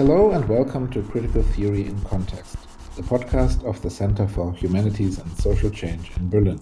[0.00, 2.56] Hello and welcome to Critical Theory in Context,
[2.96, 6.58] the podcast of the Center for Humanities and Social Change in Berlin.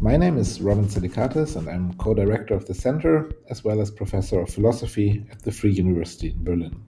[0.00, 3.90] My name is Robin Celikates and I'm co director of the center as well as
[3.90, 6.82] professor of philosophy at the Free University in Berlin.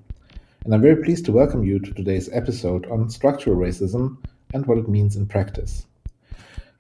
[0.64, 4.16] And I'm very pleased to welcome you to today's episode on structural racism
[4.54, 5.84] and what it means in practice.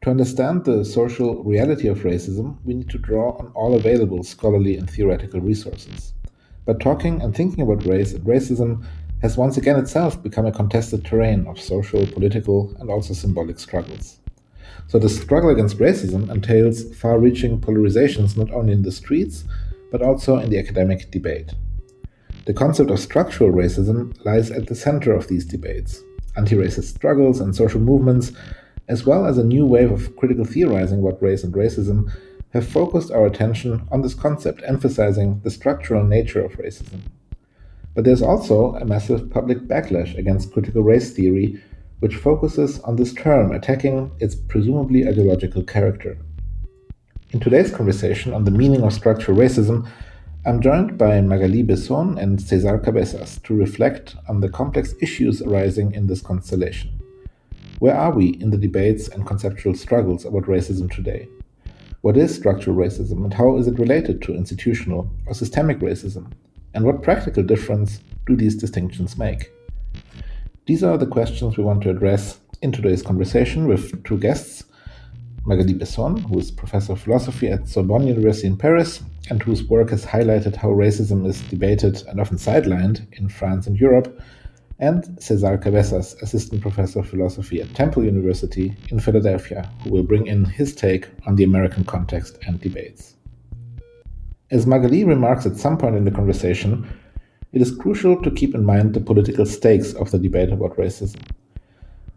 [0.04, 4.78] To understand the social reality of racism, we need to draw on all available scholarly
[4.78, 6.14] and theoretical resources.
[6.66, 8.84] But talking and thinking about race and racism
[9.22, 14.18] has once again itself become a contested terrain of social, political, and also symbolic struggles.
[14.86, 19.44] So the struggle against racism entails far reaching polarizations not only in the streets,
[19.92, 21.52] but also in the academic debate.
[22.46, 26.02] The concept of structural racism lies at the center of these debates.
[26.36, 28.32] Anti racist struggles and social movements,
[28.88, 32.10] as well as a new wave of critical theorizing about race and racism,
[32.52, 37.00] have focused our attention on this concept, emphasizing the structural nature of racism.
[37.94, 41.62] But there's also a massive public backlash against critical race theory,
[42.00, 46.18] which focuses on this term, attacking its presumably ideological character.
[47.30, 49.88] In today's conversation on the meaning of structural racism,
[50.44, 55.92] I'm joined by Magali Bessone and Cesar Cabezas to reflect on the complex issues arising
[55.92, 56.98] in this constellation.
[57.78, 61.28] Where are we in the debates and conceptual struggles about racism today?
[62.02, 66.32] What is structural racism and how is it related to institutional or systemic racism?
[66.72, 69.52] And what practical difference do these distinctions make?
[70.64, 74.64] These are the questions we want to address in today's conversation with two guests
[75.44, 79.90] Magali Bessone, who is professor of philosophy at Sorbonne University in Paris and whose work
[79.90, 84.20] has highlighted how racism is debated and often sidelined in France and Europe,
[84.80, 90.26] and Cesar Cabezas, assistant professor of philosophy at Temple University in Philadelphia, who will bring
[90.26, 93.14] in his take on the American context and debates.
[94.50, 96.88] As Magali remarks at some point in the conversation,
[97.52, 101.22] it is crucial to keep in mind the political stakes of the debate about racism.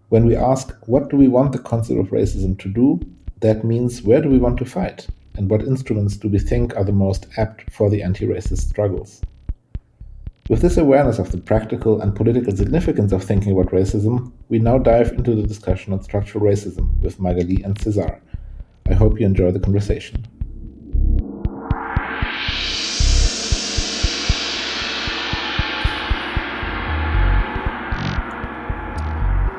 [0.09, 2.99] When we ask, what do we want the concept of racism to do,
[3.41, 6.85] that means where do we want to fight, and what instruments do we think are
[6.85, 9.21] the most apt for the anti racist struggles.
[10.49, 14.77] With this awareness of the practical and political significance of thinking about racism, we now
[14.77, 18.21] dive into the discussion on structural racism with Magali and Cesar.
[18.89, 20.27] I hope you enjoy the conversation.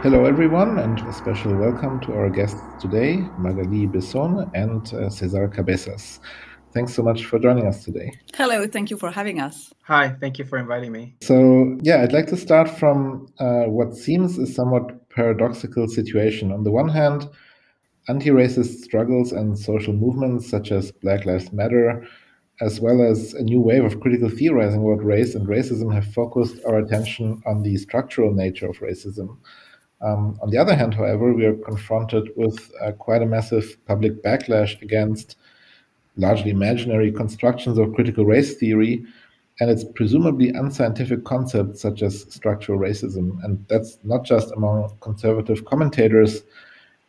[0.03, 5.49] Hello, everyone, and a special welcome to our guests today, Magali Bessone and uh, Cesar
[5.49, 6.21] Cabezas.
[6.75, 8.13] Thanks so much for joining us today.
[8.35, 9.73] Hello, thank you for having us.
[9.85, 11.15] Hi, thank you for inviting me.
[11.23, 16.51] So, yeah, I'd like to start from uh, what seems a somewhat paradoxical situation.
[16.51, 17.29] On the one hand,
[18.09, 22.05] anti racist struggles and social movements such as Black Lives Matter,
[22.61, 26.57] as well as a new wave of critical theorizing about race and racism, have focused
[26.67, 29.39] our attention on the structural nature of racism.
[30.01, 34.25] Um, on the other hand, however, we are confronted with uh, quite a massive public
[34.25, 35.37] backlash against
[36.17, 39.05] largely imaginary constructions of critical race theory
[39.61, 43.43] and its presumably unscientific concepts such as structural racism.
[43.45, 46.43] And that's not just among conservative commentators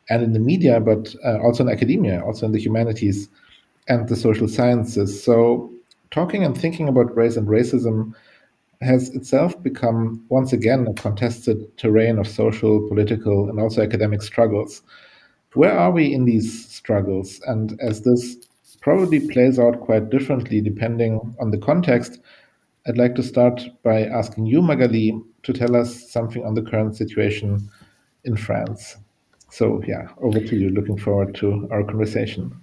[0.09, 3.27] and in the media, but uh, also in academia, also in the humanities
[3.87, 5.23] and the social sciences.
[5.23, 5.71] So,
[6.11, 8.13] talking and thinking about race and racism
[8.81, 14.83] has itself become once again a contested terrain of social, political, and also academic struggles.
[15.53, 17.39] Where are we in these struggles?
[17.47, 18.35] And as this
[18.85, 22.19] probably plays out quite differently depending on the context.
[22.85, 26.95] I'd like to start by asking you, Magali, to tell us something on the current
[26.95, 27.67] situation
[28.25, 28.97] in France.
[29.49, 30.69] So, yeah, over to you.
[30.69, 32.61] Looking forward to our conversation.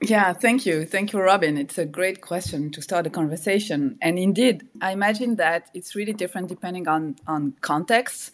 [0.00, 0.84] Yeah, thank you.
[0.84, 1.58] Thank you, Robin.
[1.58, 3.98] It's a great question to start a conversation.
[4.00, 8.30] And indeed, I imagine that it's really different depending on, on context.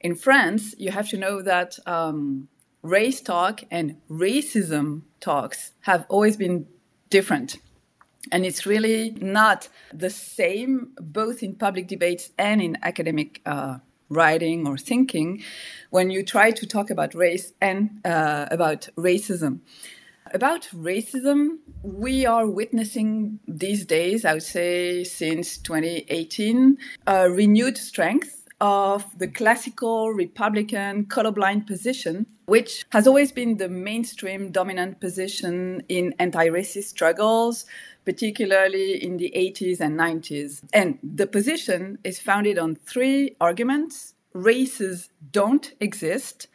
[0.00, 2.48] In France, you have to know that um,
[2.86, 6.66] race talk and racism talks have always been
[7.10, 7.58] different.
[8.32, 13.78] And it's really not the same, both in public debates and in academic uh,
[14.08, 15.42] writing or thinking,
[15.90, 19.60] when you try to talk about race and uh, about racism.
[20.32, 28.45] About racism, we are witnessing these days, I would say since 2018, a renewed strength
[28.60, 36.14] of the classical Republican colorblind position, which has always been the mainstream dominant position in
[36.18, 37.66] anti racist struggles,
[38.04, 40.62] particularly in the 80s and 90s.
[40.72, 46.48] And the position is founded on three arguments races don't exist,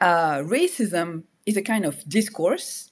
[0.00, 2.90] uh, racism is a kind of discourse.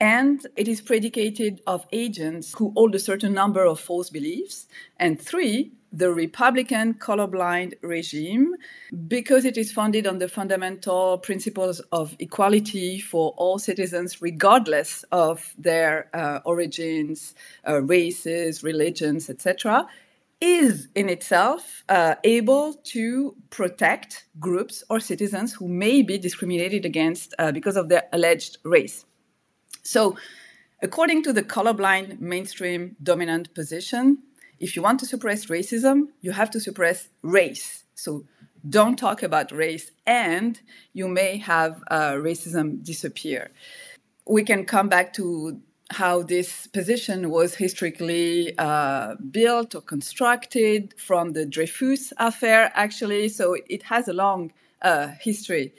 [0.00, 4.66] And it is predicated of agents who hold a certain number of false beliefs.
[4.98, 8.54] And three, the Republican colorblind regime,
[9.08, 15.54] because it is founded on the fundamental principles of equality for all citizens, regardless of
[15.56, 17.34] their uh, origins,
[17.66, 19.86] uh, races, religions, etc.,
[20.42, 27.32] is in itself uh, able to protect groups or citizens who may be discriminated against
[27.38, 29.06] uh, because of their alleged race.
[29.86, 30.16] So,
[30.82, 34.18] according to the colorblind mainstream dominant position,
[34.58, 37.84] if you want to suppress racism, you have to suppress race.
[37.94, 38.24] So,
[38.68, 40.60] don't talk about race, and
[40.92, 43.52] you may have uh, racism disappear.
[44.26, 45.60] We can come back to
[45.90, 53.28] how this position was historically uh, built or constructed from the Dreyfus affair, actually.
[53.28, 55.74] So it has a long uh, history.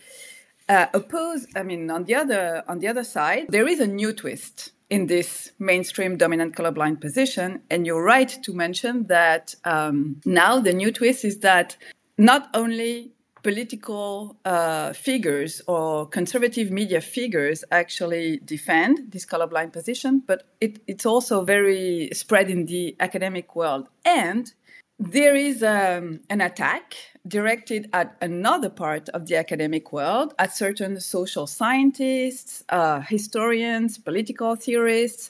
[0.69, 4.11] Uh, oppose, I mean, on the other on the other side, there is a new
[4.11, 10.59] twist in this mainstream dominant colorblind position, and you're right to mention that um, now
[10.59, 11.77] the new twist is that
[12.17, 13.11] not only
[13.43, 21.05] political uh, figures or conservative media figures actually defend this colorblind position, but it, it's
[21.05, 23.87] also very spread in the academic world.
[24.03, 24.51] And
[24.99, 26.95] there is um, an attack
[27.27, 34.55] directed at another part of the academic world, at certain social scientists, uh, historians, political
[34.55, 35.29] theorists,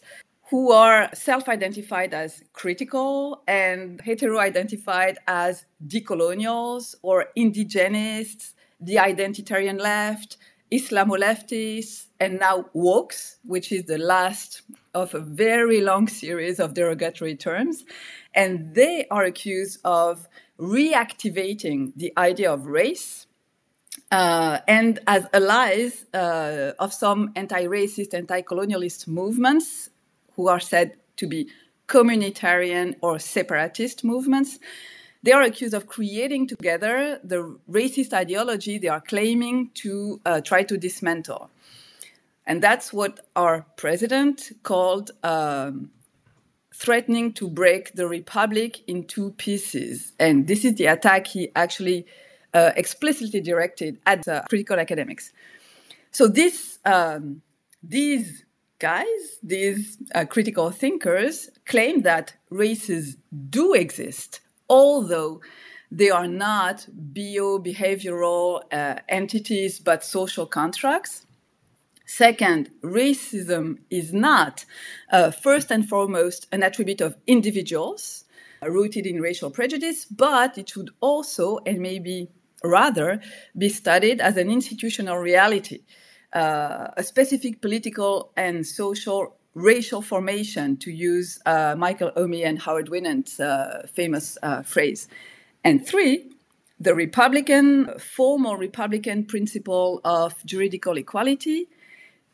[0.50, 9.80] who are self identified as critical and hetero identified as decolonials or indigenists, the identitarian
[9.81, 10.38] left,
[10.72, 14.62] Islamo leftists, and now wokes, which is the last
[14.94, 17.84] of a very long series of derogatory terms.
[18.38, 23.28] And they are accused of reactivating the idea of race
[24.12, 29.89] uh, and as allies uh, of some anti racist, anti colonialist movements
[30.36, 31.50] who are said to be
[31.88, 34.60] communitarian or separatist movements.
[35.24, 40.63] They are accused of creating together the racist ideology they are claiming to uh, try
[40.63, 41.50] to dismantle.
[42.45, 45.92] And that's what our president called um,
[46.77, 50.13] threatening to break the republic in two pieces.
[50.19, 52.06] And this is the attack he actually
[52.53, 55.33] uh, explicitly directed at uh, critical academics.
[56.12, 57.41] So this, um,
[57.81, 58.45] these
[58.79, 59.06] guys,
[59.41, 63.18] these uh, critical thinkers, claim that races
[63.50, 65.41] do exist, although
[65.91, 71.26] they are not bio behavioral uh, entities but social constructs.
[72.09, 74.63] Second, racism is not,
[75.12, 78.24] uh, first and foremost, an attribute of individuals
[78.63, 82.30] uh, rooted in racial prejudice, but it should also, and maybe
[82.63, 83.19] rather,
[83.57, 85.80] be studied as an institutional reality,
[86.31, 92.88] uh, a specific political and social racial formation, to use uh, Michael Omi and Howard
[92.88, 95.09] Winant's uh, famous uh, phrase.
[95.62, 96.31] And three,
[96.80, 101.68] the Republican, formal Republican principle of juridical equality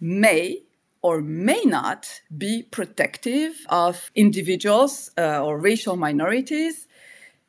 [0.04, 0.62] may
[1.02, 6.88] or may not be protective of individuals uh, or racial minorities,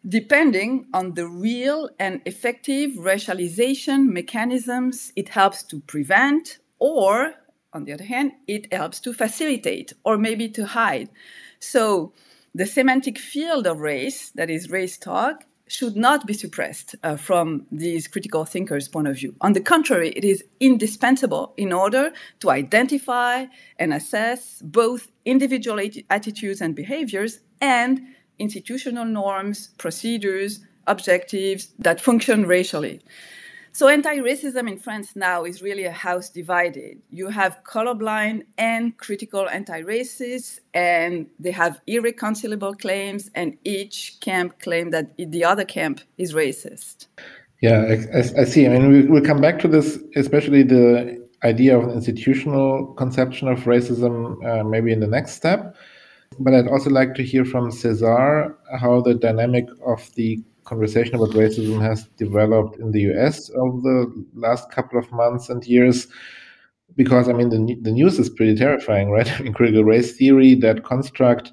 [0.06, 7.35] depending on the real and effective racialization mechanisms it helps to prevent, or,
[7.73, 11.09] on the other hand, it helps to facilitate or maybe to hide.
[11.59, 12.12] So,
[12.55, 17.66] the semantic field of race, that is race talk, should not be suppressed uh, from
[17.73, 19.35] these critical thinkers' point of view.
[19.40, 23.47] On the contrary, it is indispensable in order to identify
[23.78, 25.80] and assess both individual
[26.11, 28.00] attitudes and behaviors and
[28.38, 33.00] institutional norms, procedures, objectives that function racially.
[33.75, 37.02] So anti-racism in France now is really a house divided.
[37.11, 44.90] You have colorblind and critical anti-racists, and they have irreconcilable claims, and each camp claim
[44.90, 47.09] that the other camp is racist.
[47.62, 47.81] Yeah,
[48.14, 48.64] I, I see.
[48.69, 53.49] I mean, we, will come back to this, especially the idea of an institutional conception
[53.49, 54.16] of racism,
[54.47, 55.75] uh, maybe in the next step.
[56.38, 61.30] But I'd also like to hear from Cesar how the dynamic of the conversation about
[61.30, 66.09] racism has developed in the US over the last couple of months and years.
[66.97, 69.30] Because I mean, the the news is pretty terrifying, right?
[69.30, 71.52] I mean, critical race theory, that construct,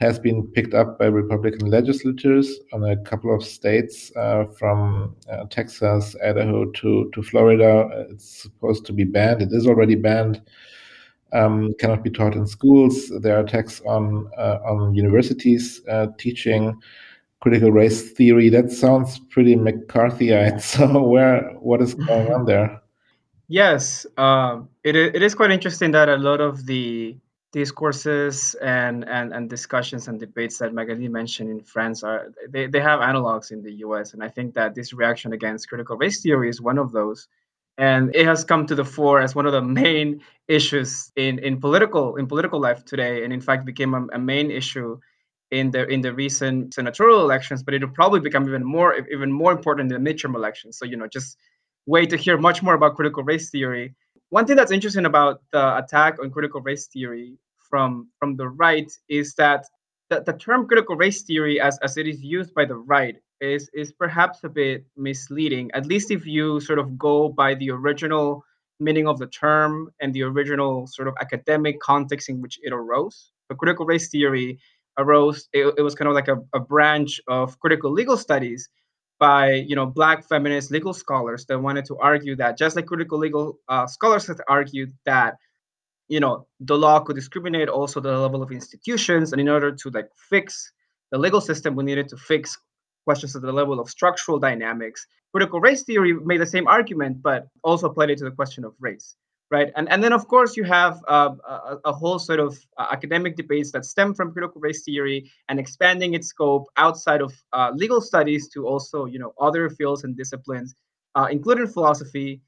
[0.00, 5.44] has been picked up by Republican legislators on a couple of states, uh, from uh,
[5.50, 8.06] Texas, Idaho to to Florida.
[8.10, 9.42] It's supposed to be banned.
[9.42, 10.42] It is already banned.
[11.32, 13.10] Um, cannot be taught in schools.
[13.22, 16.78] There are attacks on uh, on universities uh, teaching
[17.42, 18.48] critical race theory.
[18.48, 20.62] That sounds pretty McCarthyite.
[20.72, 22.80] So where what is going on there?
[23.48, 27.18] Yes, um, it, it is quite interesting that a lot of the
[27.52, 32.80] discourses and, and, and discussions and debates that Magali mentioned in France are they, they
[32.80, 34.14] have analogs in the US.
[34.14, 37.28] And I think that this reaction against critical race theory is one of those.
[37.76, 41.60] And it has come to the fore as one of the main issues in, in
[41.60, 44.98] political in political life today, and in fact became a, a main issue
[45.52, 47.62] in the in the recent senatorial elections.
[47.62, 50.78] But it'll probably become even more even more important in the midterm elections.
[50.78, 51.36] So you know, just
[51.86, 53.94] wait to hear much more about critical race theory.
[54.30, 57.38] One thing that's interesting about the attack on critical race theory
[57.70, 59.66] from from the right is that
[60.08, 63.70] the, the term critical race theory as, as it is used by the right is
[63.74, 68.44] is perhaps a bit misleading at least if you sort of go by the original
[68.78, 73.32] meaning of the term and the original sort of academic context in which it arose
[73.48, 74.58] the critical race theory
[74.98, 78.68] arose it, it was kind of like a, a branch of critical legal studies
[79.18, 83.18] by you know black feminist legal scholars that wanted to argue that just like critical
[83.18, 85.36] legal uh, scholars have argued that
[86.08, 89.90] you know the law could discriminate also the level of institutions and in order to
[89.90, 90.72] like fix
[91.10, 92.58] the legal system we needed to fix
[93.04, 95.06] questions at the level of structural dynamics.
[95.32, 98.74] Critical race theory made the same argument but also applied it to the question of
[98.80, 99.16] race
[99.52, 99.70] right?
[99.76, 103.36] And, and then of course you have uh, a, a, whole sort of uh, academic
[103.36, 108.00] debates that stem from critical race theory and expanding its scope outside of uh, legal
[108.00, 110.74] studies to also you know other fields and disciplines
[111.14, 112.40] uh, including philosophy.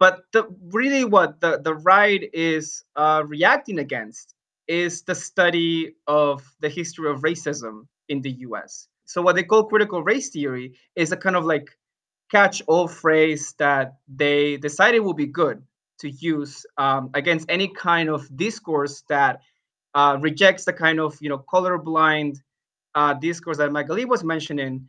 [0.00, 4.34] But the, really what the, the right is uh, reacting against
[4.68, 9.64] is the study of the history of racism in the us so what they call
[9.64, 11.70] critical race theory is a kind of like
[12.30, 15.62] catch-all phrase that they decided will be good
[16.00, 19.40] to use um, against any kind of discourse that
[19.94, 22.40] uh, rejects the kind of you know colorblind
[22.94, 24.88] uh, discourse that Magali was mentioning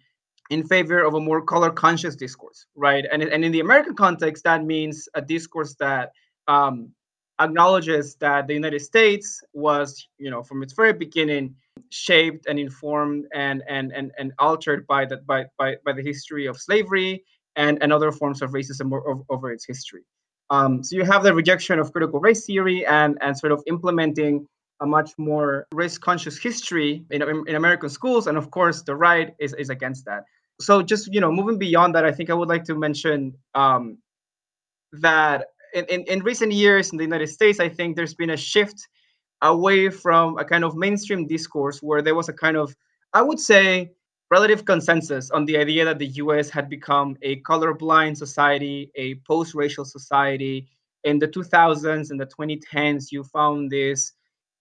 [0.49, 3.05] in favor of a more color conscious discourse, right?
[3.11, 6.11] And, and in the American context, that means a discourse that
[6.47, 6.89] um,
[7.39, 11.55] acknowledges that the United States was, you know, from its very beginning,
[11.89, 16.45] shaped and informed and and and, and altered by the by, by by the history
[16.45, 17.23] of slavery
[17.55, 20.03] and, and other forms of racism over, over its history.
[20.50, 24.48] Um, so you have the rejection of critical race theory and, and sort of implementing
[24.82, 28.27] a much more race conscious history in, in American schools.
[28.27, 30.24] And of course, the right is, is against that.
[30.62, 33.98] So just, you know, moving beyond that, I think I would like to mention um,
[34.94, 38.38] that in, in, in recent years in the United States, I think there's been a
[38.38, 38.88] shift
[39.41, 42.75] away from a kind of mainstream discourse where there was a kind of,
[43.13, 43.91] I would say,
[44.31, 49.55] relative consensus on the idea that the US had become a colorblind society, a post
[49.55, 50.67] racial society.
[51.03, 54.13] In the 2000s and the 2010s, you found this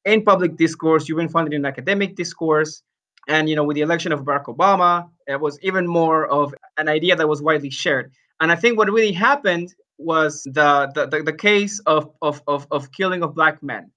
[0.05, 2.83] in public discourse, you even found it in academic discourse.
[3.29, 6.89] And you know, with the election of Barack Obama, it was even more of an
[6.89, 8.13] idea that was widely shared.
[8.41, 12.67] And I think what really happened was the the, the, the case of, of, of,
[12.71, 13.91] of killing of black men,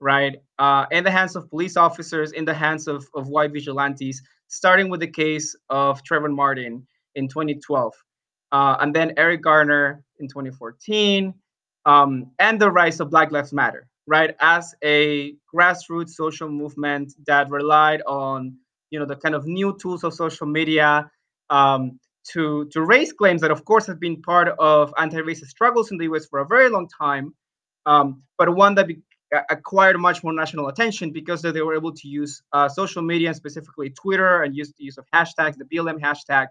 [0.00, 0.42] right?
[0.58, 4.90] Uh, in the hands of police officers, in the hands of, of white vigilantes, starting
[4.90, 7.94] with the case of Trayvon Martin in 2012,
[8.52, 11.32] uh, and then Eric Garner in 2014,
[11.86, 14.36] um, and the rise of Black Lives Matter, right?
[14.40, 18.54] As a grassroots social movement that relied on,
[18.90, 21.10] you know, the kind of new tools of social media
[21.48, 21.98] um,
[22.32, 26.04] to to raise claims that, of course, have been part of anti-racist struggles in the
[26.04, 26.26] U.S.
[26.26, 27.34] for a very long time,
[27.86, 29.02] um, but one that be-
[29.50, 33.36] acquired much more national attention because they were able to use uh, social media and
[33.36, 36.48] specifically Twitter and use the use of hashtags, the BLM hashtag,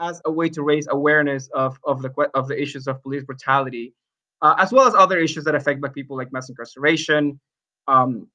[0.00, 3.94] as a way to raise awareness of, of the of the issues of police brutality,
[4.42, 7.38] uh, as well as other issues that affect Black people like mass incarceration,
[7.86, 8.28] um,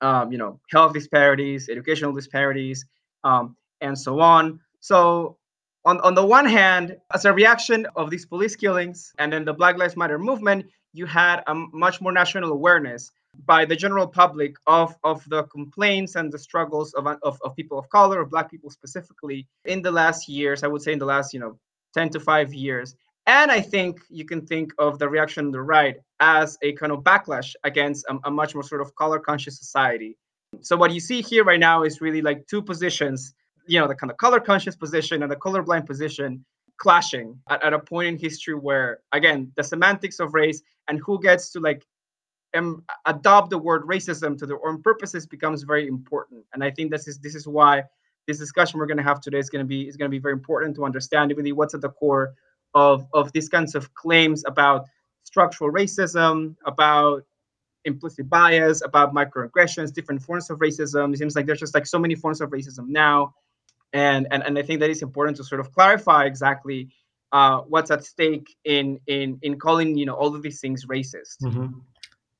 [0.00, 2.84] um, you know, health disparities, educational disparities,
[3.24, 4.60] um, and so on.
[4.80, 5.38] So
[5.84, 9.52] on, on the one hand, as a reaction of these police killings and then the
[9.52, 13.10] Black Lives Matter movement, you had a much more national awareness
[13.46, 17.78] by the general public of, of the complaints and the struggles of, of, of people
[17.78, 21.06] of color, of Black people specifically, in the last years, I would say in the
[21.06, 21.58] last, you know,
[21.94, 22.94] 10 to 5 years.
[23.26, 26.92] And I think you can think of the reaction on the right as a kind
[26.92, 30.16] of backlash against a, a much more sort of color conscious society.
[30.62, 33.34] So what you see here right now is really like two positions,
[33.66, 36.44] you know, the kind of color conscious position and the colorblind position
[36.78, 41.20] clashing at, at a point in history where, again, the semantics of race and who
[41.20, 41.84] gets to like
[42.54, 46.44] um, adopt the word racism to their own purposes becomes very important.
[46.52, 47.84] And I think this is this is why
[48.26, 50.18] this discussion we're going to have today is going to be is going to be
[50.18, 52.34] very important to understand really what's at the core
[52.74, 54.86] of of these kinds of claims about
[55.24, 57.22] structural racism, about
[57.84, 61.12] implicit bias, about microaggressions, different forms of racism.
[61.14, 63.34] It seems like there's just like so many forms of racism now.
[63.92, 66.90] And, and, and I think that it's important to sort of clarify exactly
[67.32, 71.36] uh, what's at stake in in in calling you know all of these things racist.
[71.42, 71.78] Mm-hmm.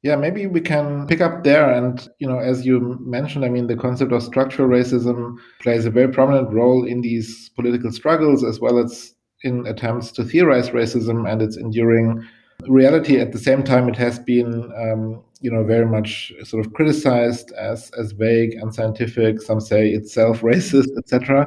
[0.03, 1.71] Yeah, maybe we can pick up there.
[1.71, 5.91] And, you know, as you mentioned, I mean, the concept of structural racism plays a
[5.91, 11.31] very prominent role in these political struggles as well as in attempts to theorize racism
[11.31, 12.27] and its enduring
[12.67, 13.19] reality.
[13.19, 17.53] At the same time, it has been, um, you know, very much sort of criticized
[17.53, 19.43] as, as vague, unscientific.
[19.43, 21.47] Some say it's self racist, etc.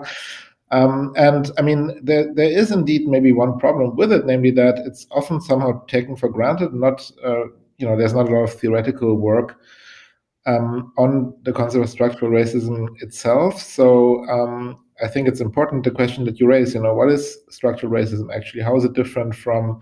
[0.69, 4.79] Um, and I mean, there, there is indeed maybe one problem with it, namely that
[4.79, 7.45] it's often somehow taken for granted, not uh,
[7.77, 9.59] you know, there's not a lot of theoretical work
[10.45, 13.61] um, on the concept of structural racism itself.
[13.61, 16.73] So um, I think it's important the question that you raise.
[16.73, 18.63] You know, what is structural racism actually?
[18.63, 19.81] How is it different from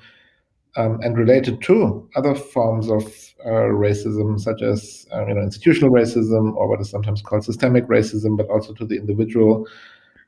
[0.78, 3.04] um, and related to other forms of
[3.46, 7.86] uh, racism, such as uh, you know institutional racism or what is sometimes called systemic
[7.88, 9.68] racism, but also to the individual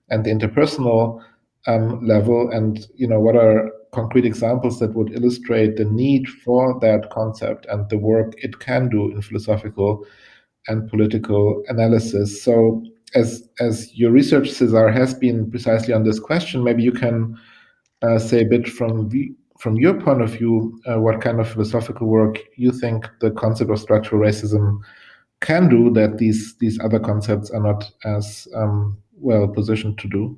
[0.09, 1.23] and the interpersonal
[1.67, 2.49] um, level.
[2.49, 7.65] And you know, what are concrete examples that would illustrate the need for that concept
[7.67, 10.05] and the work it can do in philosophical
[10.67, 12.43] and political analysis.
[12.43, 12.83] So,
[13.15, 17.37] as as your research, Cesar, has been precisely on this question, maybe you can
[18.01, 19.09] uh, say a bit from
[19.59, 23.71] from your point of view, uh, what kind of philosophical work you think the concept
[23.71, 24.79] of structural racism
[25.39, 30.37] can do that these these other concepts are not as um, well positioned to do.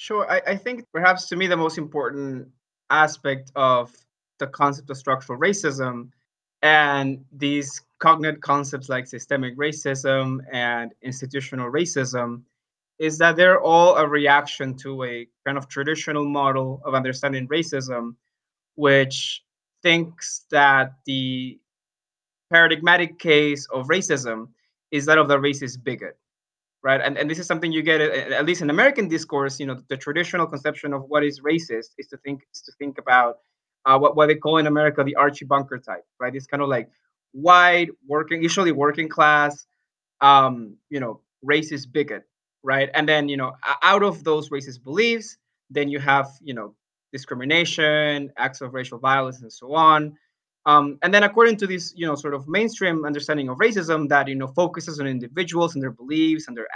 [0.00, 0.26] Sure.
[0.32, 2.48] I, I think perhaps to me the most important
[2.88, 3.94] aspect of
[4.38, 6.08] the concept of structural racism
[6.62, 12.40] and these cognate concepts like systemic racism and institutional racism
[12.98, 18.14] is that they're all a reaction to a kind of traditional model of understanding racism,
[18.76, 19.44] which
[19.82, 21.60] thinks that the
[22.50, 24.48] paradigmatic case of racism
[24.90, 26.16] is that of the racist bigot
[26.82, 27.00] right?
[27.00, 29.60] And, and this is something you get at least in American discourse.
[29.60, 32.98] You know, the traditional conception of what is racist is to think is to think
[32.98, 33.36] about
[33.86, 36.34] uh, what what they call in America the Archie Bunker type, right?
[36.34, 36.88] It's kind of like
[37.32, 39.66] white, working, usually working class,
[40.20, 42.24] um, you know, racist bigot,
[42.62, 42.90] right?
[42.94, 45.36] And then you know, out of those racist beliefs,
[45.70, 46.74] then you have you know
[47.12, 50.16] discrimination, acts of racial violence, and so on.
[50.66, 54.28] Um, and then according to this, you know, sort of mainstream understanding of racism that,
[54.28, 56.68] you know, focuses on individuals and their beliefs and their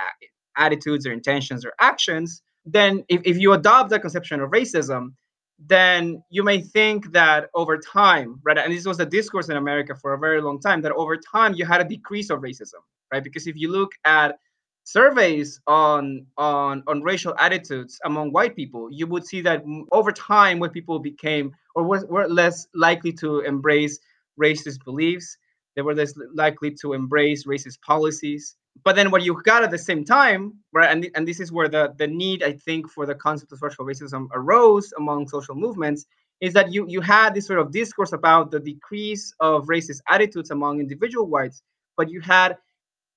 [0.56, 5.12] attitudes, their intentions, their actions, then if, if you adopt that conception of racism,
[5.58, 9.94] then you may think that over time, right, and this was a discourse in America
[9.94, 12.80] for a very long time, that over time you had a decrease of racism,
[13.12, 13.22] right?
[13.22, 14.36] Because if you look at
[14.84, 20.58] surveys on on on racial attitudes among white people, you would see that over time,
[20.60, 23.98] white people became or were, were less likely to embrace
[24.40, 25.36] racist beliefs.
[25.74, 28.56] They were less likely to embrace racist policies.
[28.84, 31.68] But then what you got at the same time, right, and, and this is where
[31.68, 36.06] the, the need, I think, for the concept of structural racism arose among social movements,
[36.40, 40.50] is that you, you had this sort of discourse about the decrease of racist attitudes
[40.50, 41.62] among individual whites,
[41.96, 42.56] but you had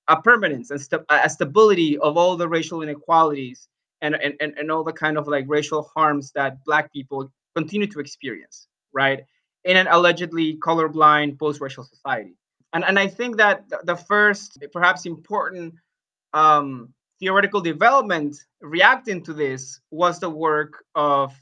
[0.08, 3.68] a permanence and st- a stability of all the racial inequalities
[4.00, 8.00] and, and, and all the kind of like racial harms that black people continue to
[8.00, 9.24] experience, right?
[9.64, 12.34] In an allegedly colorblind post-racial society.
[12.72, 15.74] And, and I think that the first, perhaps important
[16.32, 21.34] um, theoretical development reacting to this was the work of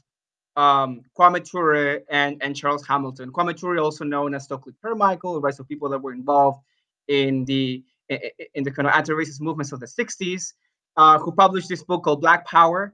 [0.55, 3.31] um, Kwame Ture and, and Charles Hamilton.
[3.31, 5.53] Kwame Ture, also known as Stokely Carmichael, right?
[5.53, 6.63] So people that were involved
[7.07, 10.53] in the in the kind of anti-racist movements of the 60s,
[10.95, 12.93] uh, who published this book called Black Power,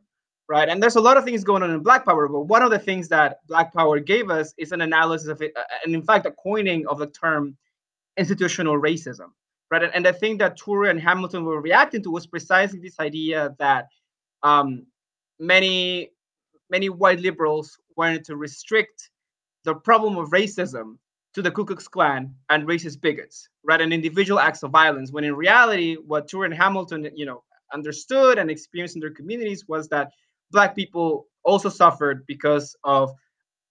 [0.50, 0.68] right?
[0.68, 2.80] And there's a lot of things going on in Black Power, but one of the
[2.80, 6.26] things that Black Power gave us is an analysis of it, uh, and in fact,
[6.26, 7.56] a coining of the term
[8.18, 9.32] institutional racism,
[9.72, 9.84] right?
[9.84, 13.56] And, and the thing that Ture and Hamilton were reacting to was precisely this idea
[13.60, 13.88] that
[14.44, 14.86] um,
[15.40, 16.10] many
[16.70, 19.12] many white liberals wanted to restrict
[19.64, 20.98] the problem of racism
[21.34, 23.82] to the Ku Klux Klan and racist bigots, right?
[23.82, 25.12] And individual acts of violence.
[25.12, 27.44] When in reality, what Ture and Hamilton, you know,
[27.74, 30.12] understood and experienced in their communities was that
[30.52, 33.12] black people also suffered because of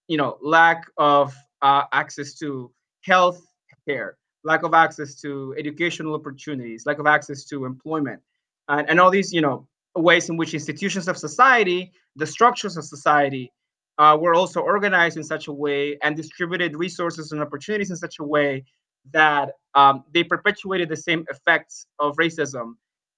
[0.07, 2.71] you know lack of uh, access to
[3.01, 3.41] health
[3.87, 8.21] care lack of access to educational opportunities lack of access to employment
[8.67, 12.83] and, and all these you know ways in which institutions of society the structures of
[12.83, 13.51] society
[13.97, 18.19] uh, were also organized in such a way and distributed resources and opportunities in such
[18.19, 18.63] a way
[19.11, 22.73] that um, they perpetuated the same effects of racism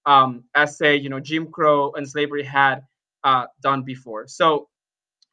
[0.06, 2.82] um, as say you know jim crow and slavery had
[3.26, 4.28] uh, done before.
[4.28, 4.70] So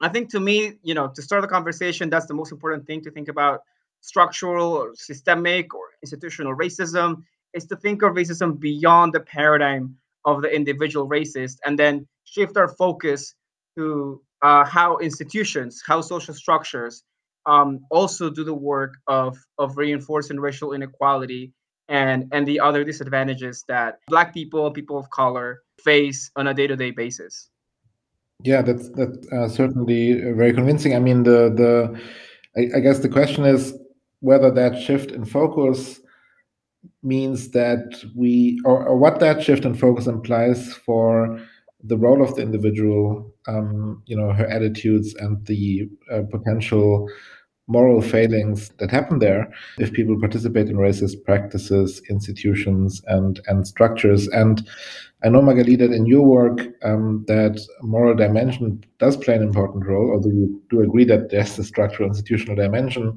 [0.00, 3.02] I think to me, you know, to start the conversation, that's the most important thing
[3.02, 3.60] to think about
[4.00, 7.22] structural or systemic or institutional racism
[7.54, 12.56] is to think of racism beyond the paradigm of the individual racist and then shift
[12.56, 13.34] our focus
[13.76, 17.04] to uh, how institutions, how social structures
[17.46, 21.52] um, also do the work of of reinforcing racial inequality
[21.88, 26.66] and and the other disadvantages that Black people, people of color face on a day
[26.66, 27.48] to day basis.
[28.42, 30.94] Yeah, that's that's uh, certainly very convincing.
[30.94, 32.00] I mean, the the
[32.56, 33.76] I, I guess the question is
[34.20, 36.00] whether that shift in focus
[37.02, 41.40] means that we or, or, what that shift in focus implies for
[41.82, 47.08] the role of the individual um, you know her attitudes and the uh, potential
[47.68, 54.26] moral failings that happen there if people participate in racist practices institutions and and structures
[54.28, 54.68] and
[55.22, 59.86] i know magali that in your work um, that moral dimension does play an important
[59.86, 63.16] role although you do agree that there's a structural institutional dimension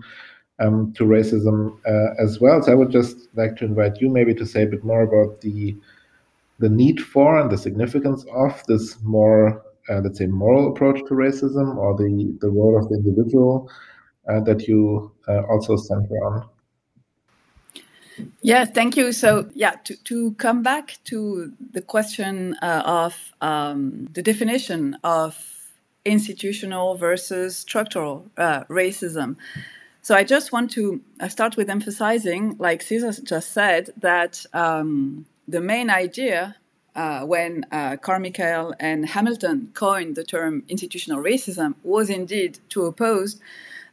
[0.60, 2.62] um, to racism uh, as well.
[2.62, 5.42] So I would just like to invite you maybe to say a bit more about
[5.42, 5.76] the
[6.60, 11.14] the need for and the significance of this more, uh, let's say, moral approach to
[11.14, 13.70] racism or the, the role of the individual
[14.30, 16.50] uh, that you uh, also center on.
[18.42, 19.12] Yeah, thank you.
[19.12, 25.38] So, yeah, to, to come back to the question uh, of um, the definition of
[26.06, 29.36] institutional versus structural uh, racism.
[30.02, 35.62] So I just want to start with emphasizing, like Cesar just said, that um, the
[35.62, 36.56] main idea
[36.96, 43.40] uh, when uh, Carmichael and Hamilton coined the term institutional racism was indeed to oppose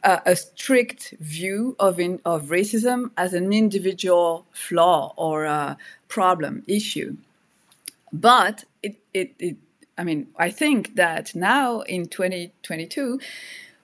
[0.05, 5.77] uh, a strict view of, in, of racism as an individual flaw or a
[6.09, 7.17] problem issue.
[8.13, 9.57] But it, it, it
[9.97, 13.21] I mean, I think that now in 2022,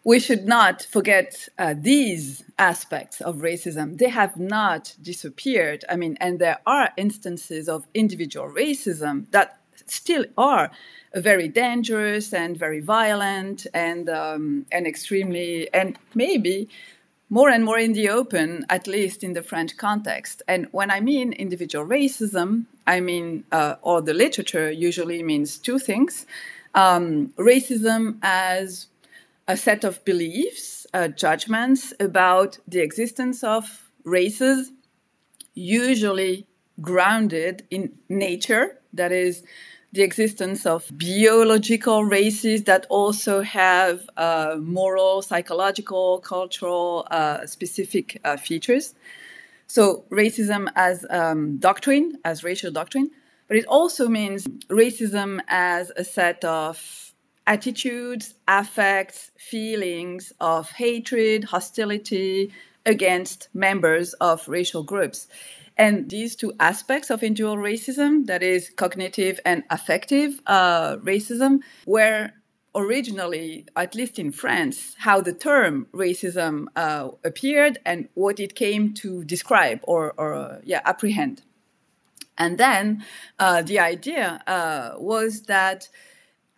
[0.05, 3.99] we should not forget uh, these aspects of racism.
[3.99, 5.85] They have not disappeared.
[5.89, 10.71] I mean, and there are instances of individual racism that still are
[11.15, 16.69] very dangerous and very violent and um, and extremely and maybe
[17.31, 20.43] more and more in the open, at least in the French context.
[20.49, 25.79] And when I mean individual racism, I mean, uh, or the literature usually means two
[25.79, 26.27] things:
[26.75, 28.87] um, racism as
[29.49, 34.71] a set of beliefs, uh, judgments about the existence of races,
[35.55, 36.47] usually
[36.83, 39.43] grounded in nature, that is,
[39.93, 48.37] the existence of biological races that also have uh, moral, psychological, cultural, uh, specific uh,
[48.37, 48.95] features.
[49.67, 53.11] So, racism as um, doctrine, as racial doctrine,
[53.49, 57.08] but it also means racism as a set of
[57.49, 62.53] attitudes, affects, feelings of hatred, hostility
[62.85, 65.27] against members of racial groups.
[65.77, 72.33] And these two aspects of individual racism, that is cognitive and affective uh, racism, were
[72.75, 78.93] originally, at least in France, how the term racism uh, appeared and what it came
[78.95, 81.43] to describe or, or uh, yeah, apprehend.
[82.37, 83.05] And then
[83.39, 85.89] uh, the idea uh, was that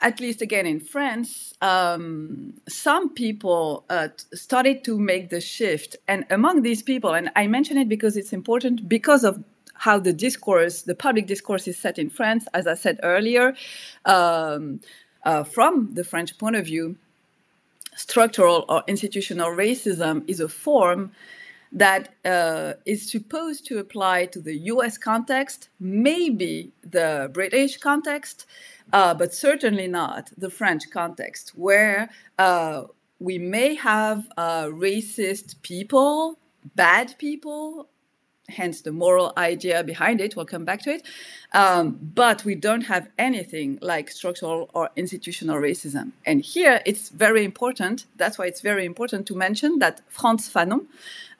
[0.00, 5.96] at least again in France, um, some people uh, started to make the shift.
[6.08, 10.12] And among these people, and I mention it because it's important because of how the
[10.12, 13.54] discourse, the public discourse is set in France, as I said earlier,
[14.04, 14.80] um,
[15.24, 16.96] uh, from the French point of view,
[17.94, 21.12] structural or institutional racism is a form
[21.72, 28.46] that uh, is supposed to apply to the US context, maybe the British context,
[28.92, 32.84] uh, but certainly not the French context, where uh,
[33.18, 36.38] we may have uh, racist people,
[36.74, 37.88] bad people,
[38.50, 40.36] hence the moral idea behind it.
[40.36, 41.02] We'll come back to it.
[41.52, 46.12] Um, but we don't have anything like structural or institutional racism.
[46.26, 48.06] And here it's very important.
[48.16, 50.86] That's why it's very important to mention that Frantz Fanon,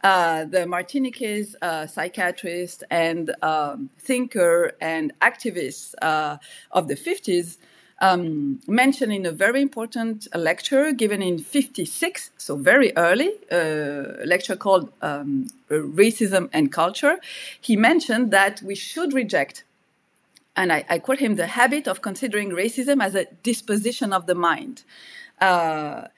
[0.03, 6.38] uh, the Martiniquais uh, psychiatrist and um, thinker and activist uh,
[6.70, 7.59] of the 50s,
[8.01, 14.57] um, mentioned in a very important lecture given in 56, so very early, a lecture
[14.57, 17.19] called um, Racism and Culture.
[17.61, 19.65] He mentioned that we should reject,
[20.57, 24.35] and I, I, quote him, the habit of considering racism as a disposition of the
[24.35, 24.83] mind.
[25.41, 26.09] Uh,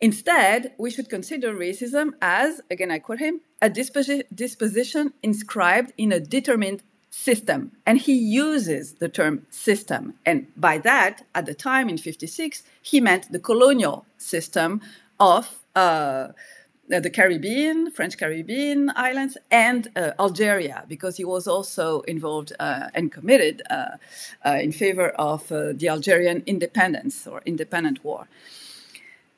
[0.00, 6.10] Instead, we should consider racism as, again, I quote him, a disposi- disposition inscribed in
[6.10, 7.72] a determined system.
[7.84, 10.14] And he uses the term system.
[10.24, 14.80] And by that, at the time in 56, he meant the colonial system
[15.18, 16.28] of uh,
[16.88, 23.12] the Caribbean, French Caribbean islands, and uh, Algeria, because he was also involved uh, and
[23.12, 23.96] committed uh,
[24.44, 28.26] uh, in favor of uh, the Algerian independence or independent war.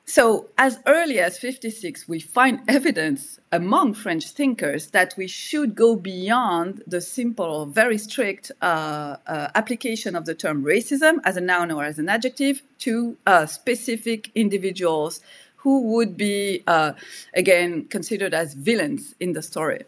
[0.04, 5.94] So, as early as 56, we find evidence among French thinkers that we should go
[5.94, 11.98] beyond the simple, very strict application of the term racism as a noun or as
[11.98, 15.20] an adjective to specific individuals
[15.62, 16.92] who would be, uh,
[17.34, 19.84] again, considered as villains in the story.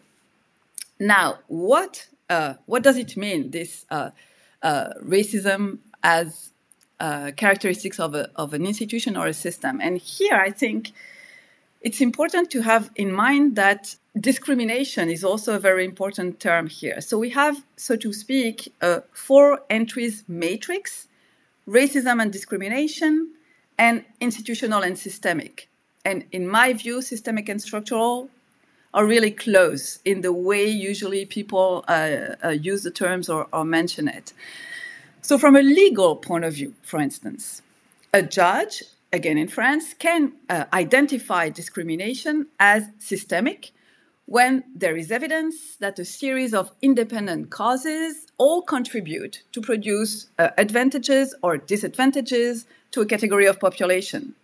[1.01, 4.11] Now, what, uh, what does it mean, this uh,
[4.63, 6.51] uh racism as
[7.01, 9.81] uh, characteristics of, a, of an institution or a system?
[9.81, 10.93] And here I think
[11.81, 17.01] it's important to have in mind that discrimination is also a very important term here.
[17.01, 21.09] So we have, so to speak, a four entries matrix
[21.69, 23.33] racism and discrimination,
[23.79, 25.69] and institutional and systemic.
[26.05, 28.29] And in my view, systemic and structural
[28.93, 33.65] are really close in the way usually people uh, uh, use the terms or, or
[33.65, 34.33] mention it.
[35.25, 37.63] So, from a legal point of view, for instance,
[38.13, 43.73] a judge, again in France, can uh, identify discrimination as systemic
[44.27, 50.51] when there is evidence that a series of independent causes all contribute to produce uh,
[50.59, 54.35] advantages or disadvantages to a category of population.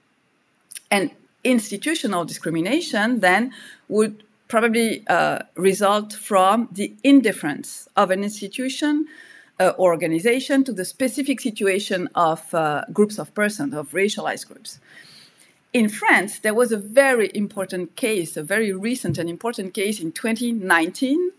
[0.90, 1.10] And
[1.44, 3.52] institutional discrimination then
[3.90, 9.06] would probably uh, result from the indifference of an institution
[9.60, 14.80] uh, or organization to the specific situation of uh, groups of persons, of racialized groups.
[15.72, 20.10] In France, there was a very important case, a very recent and important case in
[20.10, 21.30] 2019,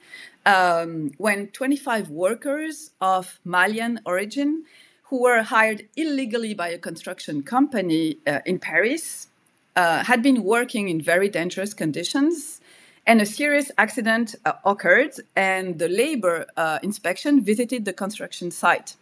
[0.45, 4.63] um, when 25 workers of Malian origin
[5.05, 9.27] who were hired illegally by a construction company uh, in Paris,
[9.75, 12.60] uh, had been working in very dangerous conditions,
[13.05, 18.95] and a serious accident uh, occurred, and the labor uh, inspection visited the construction site.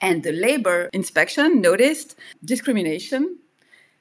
[0.00, 3.38] And the labor inspection noticed discrimination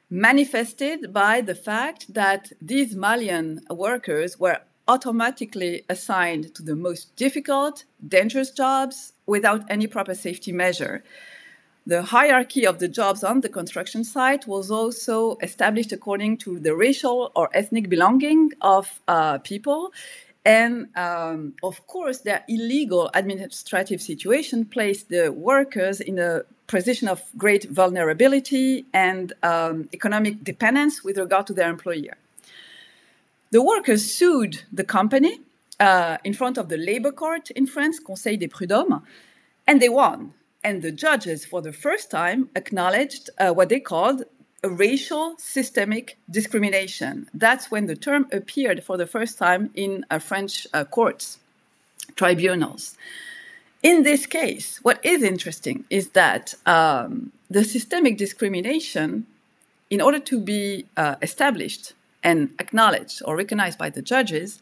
[0.10, 7.86] manifested by the fact that these Malian workers were automatically assigned to the most difficult,
[8.08, 11.04] dangerous jobs without any proper safety measure.
[11.88, 16.76] The hierarchy of the jobs on the construction site was also established according to the
[16.76, 19.94] racial or ethnic belonging of uh, people.
[20.44, 27.22] And um, of course, their illegal administrative situation placed the workers in a position of
[27.38, 32.18] great vulnerability and um, economic dependence with regard to their employer.
[33.52, 35.40] The workers sued the company
[35.80, 39.04] uh, in front of the labor court in France, Conseil des Prud'hommes,
[39.68, 40.34] and they won.
[40.66, 44.24] And the judges, for the first time, acknowledged uh, what they called
[44.64, 47.30] a racial systemic discrimination.
[47.36, 51.38] That's when the term appeared for the first time in uh, French uh, courts,
[52.16, 52.98] tribunals.
[53.84, 59.28] In this case, what is interesting is that um, the systemic discrimination,
[59.92, 64.60] in order to be uh, established and acknowledged or recognized by the judges,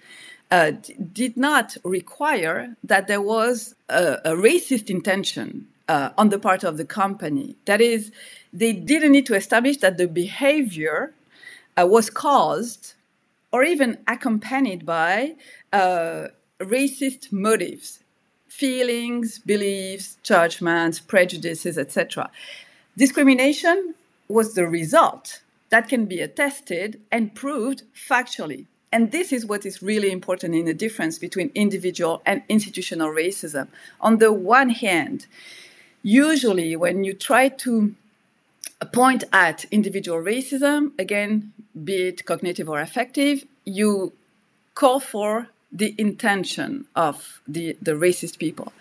[0.51, 6.39] uh, d- did not require that there was a, a racist intention uh, on the
[6.39, 7.55] part of the company.
[7.65, 8.11] That is,
[8.51, 11.13] they didn't need to establish that the behavior
[11.77, 12.93] uh, was caused
[13.51, 15.35] or even accompanied by
[15.71, 16.27] uh,
[16.59, 17.99] racist motives,
[18.47, 22.29] feelings, beliefs, judgments, prejudices, etc.
[22.97, 23.95] Discrimination
[24.27, 28.65] was the result that can be attested and proved factually.
[28.91, 33.67] And this is what is really important in the difference between individual and institutional racism.
[33.99, 35.25] On the one hand,
[36.03, 37.95] usually when you try to
[38.85, 44.13] point at individual racism, again, be it cognitive or affective, you
[44.75, 48.71] call for the intention of the, the racist people.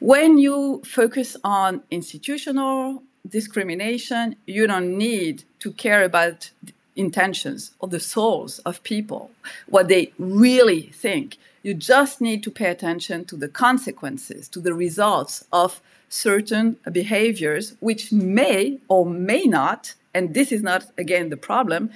[0.00, 6.50] When you focus on institutional discrimination, you don't need to care about
[6.96, 9.30] intentions or the souls of people,
[9.66, 11.36] what they really think.
[11.68, 17.74] You just need to pay attention to the consequences, to the results of certain behaviors,
[17.80, 21.90] which may or may not, and this is not, again, the problem,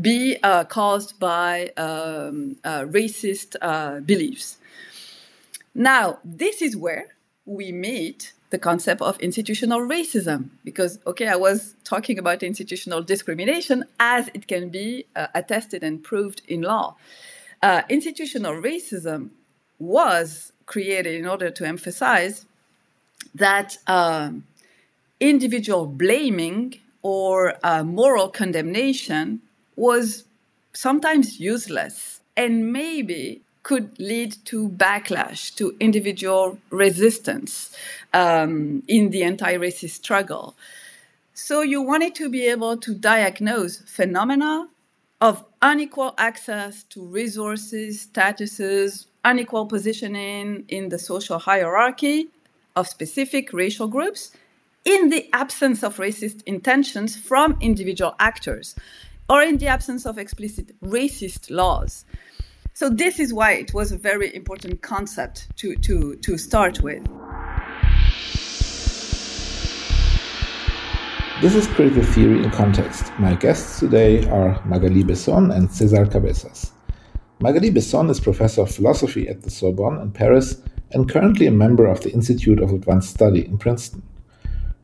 [0.00, 4.58] be uh, caused by um, uh, racist uh, beliefs.
[5.74, 11.74] Now, this is where we meet the concept of institutional racism because okay i was
[11.82, 16.94] talking about institutional discrimination as it can be uh, attested and proved in law
[17.62, 19.30] uh, institutional racism
[19.78, 22.46] was created in order to emphasize
[23.34, 24.44] that um,
[25.20, 29.40] individual blaming or uh, moral condemnation
[29.76, 30.24] was
[30.72, 37.76] sometimes useless, and maybe could lead to backlash, to individual resistance
[38.12, 40.54] um, in the anti racist struggle.
[41.34, 44.68] So you wanted to be able to diagnose phenomena
[45.20, 52.28] of unequal access to resources, statuses, unequal positioning in the social hierarchy
[52.74, 54.32] of specific racial groups
[54.84, 58.76] in the absence of racist intentions from individual actors
[59.28, 62.04] or in the absence of explicit racist laws.
[62.74, 67.02] So this is why it was a very important concept to, to, to start with.
[71.42, 73.12] This is Critical Theory in Context.
[73.18, 76.72] My guests today are Magali Bessone and César Cabezas.
[77.40, 81.84] Magali Bessone is professor of philosophy at the Sorbonne in Paris and currently a member
[81.84, 84.02] of the Institute of Advanced Study in Princeton.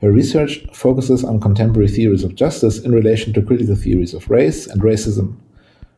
[0.03, 4.67] Her research focuses on contemporary theories of justice in relation to critical theories of race
[4.67, 5.39] and racism.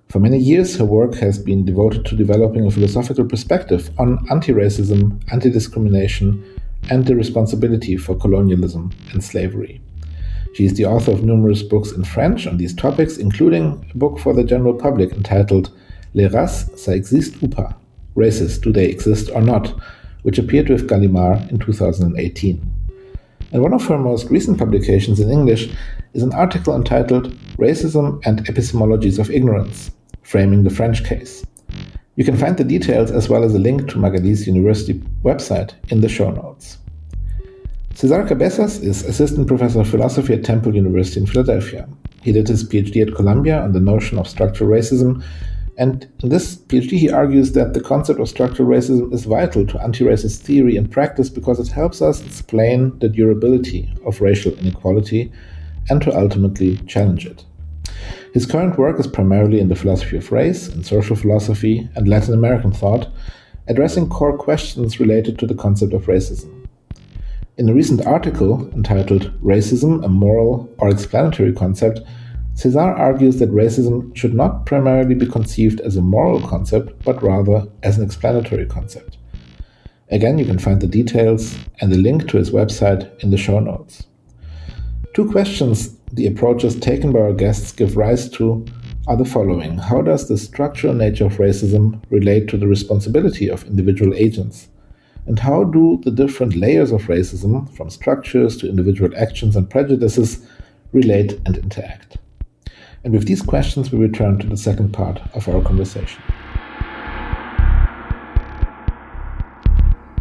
[0.09, 4.53] For many years, her work has been devoted to developing a philosophical perspective on anti
[4.53, 6.45] racism, anti discrimination,
[6.91, 9.81] and the responsibility for colonialism and slavery.
[10.55, 14.19] She is the author of numerous books in French on these topics, including a book
[14.19, 15.71] for the general public entitled
[16.15, 17.75] Les races, ça existe ou pas?
[18.15, 19.75] Races, do they exist or not?
[20.23, 22.75] which appeared with Gallimard in 2018
[23.55, 25.71] and one of her most recent publications in English
[26.13, 31.47] is an article entitled Racism and Epistemologies of Ignorance Framing the French Case.
[32.17, 36.01] You can find the details as well as a link to Magali's university website in
[36.01, 36.79] the show notes.
[37.95, 41.89] Cesar Cabezas is assistant professor of philosophy at Temple University in Philadelphia.
[42.23, 45.23] He did his PhD at Columbia on the notion of structural racism
[45.77, 49.83] and in this PhD, he argues that the concept of structural racism is vital to
[49.83, 55.33] anti racist theory and practice because it helps us explain the durability of racial inequality
[55.91, 57.45] and to ultimately challenge it.
[58.33, 62.35] His current work is primarily in the philosophy of race, and social philosophy, and Latin
[62.35, 63.09] American thought,
[63.69, 66.54] addressing core questions related to the concept of racism.
[67.57, 72.01] In a recent article entitled Racism, a Moral or Explanatory Concept,
[72.57, 77.69] César argues that racism should not primarily be conceived as a moral concept, but rather
[77.85, 79.19] as an explanatory concept.
[80.11, 83.61] Again, you can find the details and the link to his website in the show
[83.61, 84.05] notes.
[85.15, 88.67] Two questions the approaches taken by our guests give rise to
[89.07, 93.65] are the following How does the structural nature of racism relate to the responsibility of
[93.65, 94.71] individual agents?
[95.27, 100.47] And how do the different layers of racism, from structures to individual actions and prejudices,
[100.93, 102.19] relate and interact?
[103.05, 106.23] And with these questions, we return to the second part of our conversation.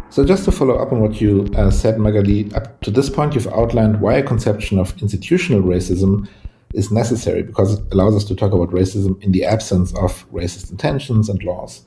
[0.08, 3.34] So, just to follow up on what you uh, said, Magali, up to this point,
[3.34, 6.28] you've outlined why a conception of institutional racism
[6.72, 10.70] is necessary because it allows us to talk about racism in the absence of racist
[10.70, 11.84] intentions and laws.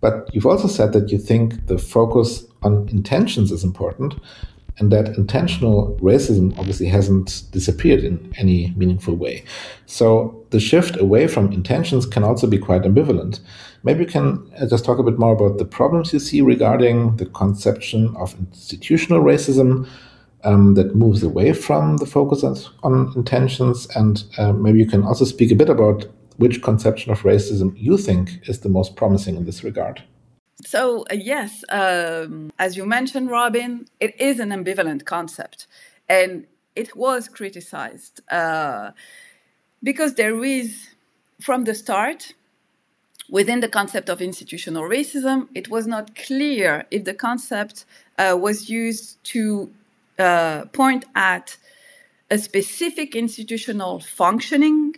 [0.00, 4.14] But you've also said that you think the focus on intentions is important
[4.78, 9.44] and that intentional racism obviously hasn't disappeared in any meaningful way.
[9.86, 13.40] So the shift away from intentions can also be quite ambivalent.
[13.84, 17.16] Maybe you can uh, just talk a bit more about the problems you see regarding
[17.16, 19.88] the conception of institutional racism
[20.44, 25.04] um, that moves away from the focus on, on intentions, and uh, maybe you can
[25.04, 26.06] also speak a bit about
[26.38, 30.02] which conception of racism you think is the most promising in this regard.
[30.64, 35.66] So, uh, yes, um, as you mentioned, Robin, it is an ambivalent concept.
[36.08, 36.46] And
[36.76, 38.92] it was criticized uh,
[39.82, 40.88] because there is,
[41.40, 42.34] from the start,
[43.28, 47.84] within the concept of institutional racism, it was not clear if the concept
[48.18, 49.72] uh, was used to
[50.18, 51.56] uh, point at
[52.30, 54.94] a specific institutional functioning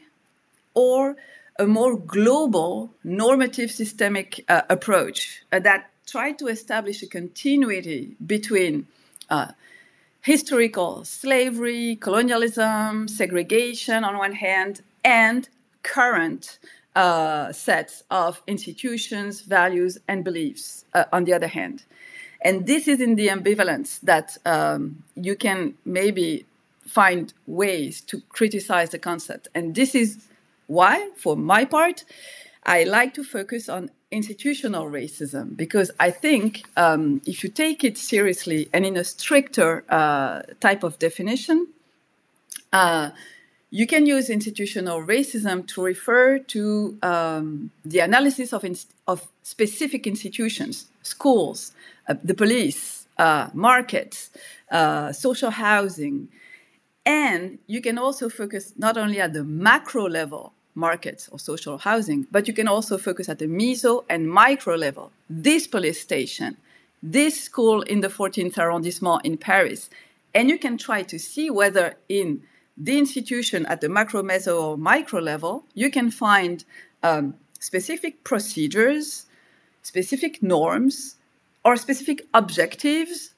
[0.74, 1.16] or
[1.59, 8.87] a more global normative systemic uh, approach uh, that tried to establish a continuity between
[9.31, 9.49] uh,
[10.21, 15.49] historical slavery, colonialism, segregation on one hand, and
[15.83, 16.59] current
[16.97, 21.85] uh, sets of institutions, values, and beliefs uh, on the other hand.
[22.40, 26.46] And this is in the ambivalence that um, you can maybe
[26.87, 29.48] find ways to criticize the concept.
[29.55, 30.19] And this is
[30.67, 32.04] why, for my part,
[32.65, 37.98] I like to focus on institutional racism because I think um, if you take it
[37.98, 41.69] seriously and in a stricter uh, type of definition,
[42.73, 43.10] uh,
[43.71, 48.65] you can use institutional racism to refer to um, the analysis of,
[49.08, 51.73] of specific institutions, schools,
[52.08, 54.31] uh, the police, uh, markets,
[54.71, 56.29] uh, social housing,
[57.07, 62.27] and you can also focus not only at the macro level markets or social housing,
[62.31, 65.13] but you can also focus at the meso and micro level.
[65.29, 66.57] This police station,
[67.02, 69.90] this school in the 14th arrondissement in Paris.
[70.35, 72.42] And you can try to see whether in
[72.77, 76.65] the institution at the macro, meso, or micro level, you can find
[77.05, 79.27] um, specific procedures,
[79.83, 81.17] specific norms,
[81.65, 83.34] or specific objectives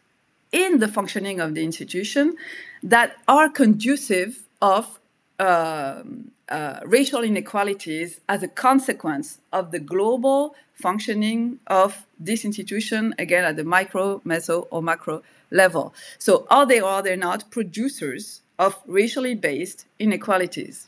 [0.57, 2.35] in the functioning of the institution
[2.83, 4.33] that are conducive
[4.63, 4.99] of
[5.39, 6.03] uh,
[6.49, 13.57] uh, racial inequalities as a consequence of the global functioning of this institution, again at
[13.57, 15.93] the micro, meso, or macro level.
[16.19, 20.87] So, are they or are they not producers of racially based inequalities?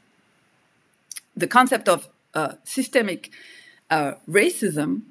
[1.37, 3.31] The concept of uh, systemic
[3.91, 5.03] uh, racism,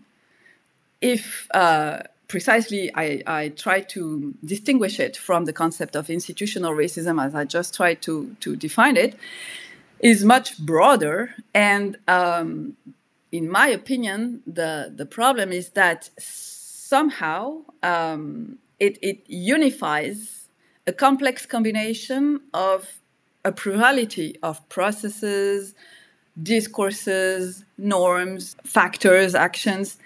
[1.00, 7.24] if uh, precisely I, I, try to distinguish it from the concept of institutional racism
[7.24, 9.18] as I just tried to, to define it,
[10.00, 11.34] is much broader.
[11.54, 12.76] And um,
[13.32, 20.50] in my opinion, the, the problem is that somehow um, it, it unifies
[20.86, 23.00] a complex combination of
[23.44, 25.74] a plurality of processes,
[26.42, 29.98] discourses, norms, factors, actions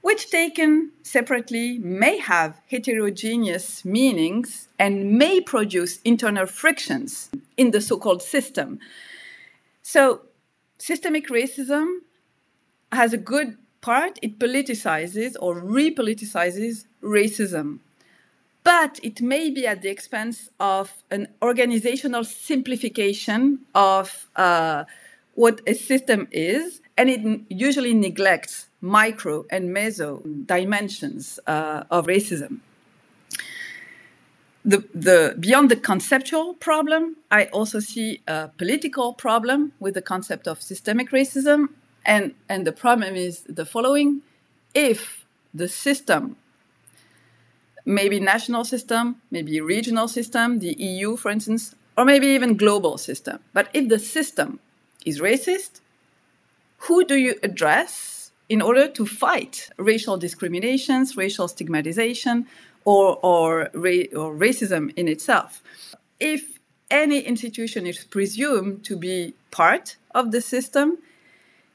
[0.00, 7.98] which taken separately may have heterogeneous meanings and may produce internal frictions in the so
[7.98, 8.78] called system.
[9.82, 10.22] So,
[10.78, 11.98] systemic racism
[12.92, 17.80] has a good part, it politicizes or repoliticizes racism.
[18.64, 24.84] But it may be at the expense of an organizational simplification of uh,
[25.34, 32.58] what a system is, and it usually neglects micro and meso dimensions uh, of racism.
[34.64, 40.48] The, the, beyond the conceptual problem, I also see a political problem with the concept
[40.48, 41.68] of systemic racism.
[42.04, 44.22] And, and the problem is the following
[44.74, 45.24] if
[45.54, 46.36] the system,
[47.84, 53.38] maybe national system, maybe regional system, the EU, for instance, or maybe even global system,
[53.52, 54.60] but if the system
[55.06, 55.80] is racist,
[56.78, 62.46] who do you address in order to fight racial discriminations, racial stigmatization,
[62.84, 65.62] or, or, ra- or racism in itself.
[66.18, 66.58] If
[66.90, 70.98] any institution is presumed to be part of the system,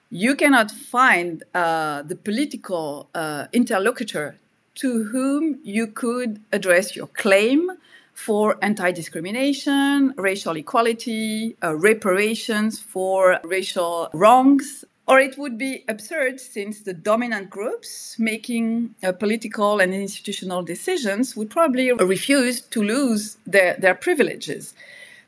[0.10, 4.38] you cannot find uh, the political uh, interlocutor
[4.76, 7.72] to whom you could address your claim
[8.14, 16.40] for anti discrimination, racial equality, uh, reparations for racial wrongs, or it would be absurd
[16.40, 23.38] since the dominant groups making uh, political and institutional decisions would probably refuse to lose
[23.46, 24.74] their, their privileges.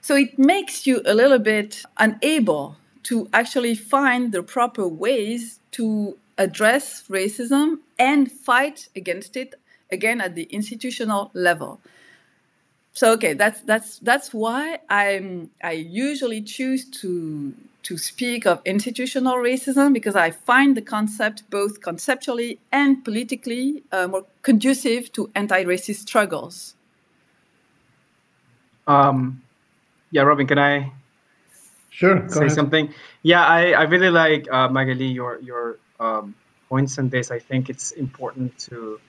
[0.01, 6.17] So it makes you a little bit unable to actually find the proper ways to
[6.37, 9.55] address racism and fight against it
[9.91, 11.79] again at the institutional level.
[12.93, 17.53] So okay, that's that's that's why I'm I usually choose to
[17.85, 24.07] to speak of institutional racism because I find the concept both conceptually and politically uh,
[24.07, 26.75] more conducive to anti-racist struggles.
[28.87, 29.43] Um,
[30.09, 30.91] yeah, Robin, can I
[31.91, 32.51] sure say ahead.
[32.51, 32.93] something?
[33.21, 36.33] Yeah, I, I really like uh, Magali your your um,
[36.69, 37.29] points on this.
[37.29, 38.99] I think it's important to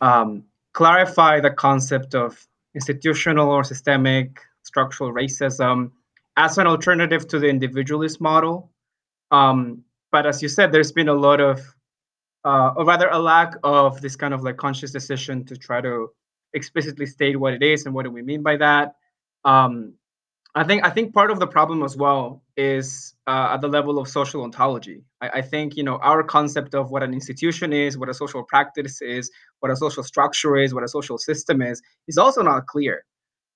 [0.00, 5.90] um, clarify the concept of institutional or systemic structural racism
[6.36, 8.70] as an alternative to the individualist model.
[9.30, 11.60] Um, but as you said, there's been a lot of,
[12.44, 16.08] uh, or rather, a lack of this kind of like conscious decision to try to
[16.52, 18.94] explicitly state what it is and what do we mean by that.
[19.44, 19.94] Um,
[20.56, 23.98] I think I think part of the problem as well is uh, at the level
[23.98, 25.02] of social ontology.
[25.20, 28.44] I, I, think you know our concept of what an institution is, what a social
[28.44, 32.66] practice is, what a social structure is, what a social system is, is also not
[32.66, 33.04] clear,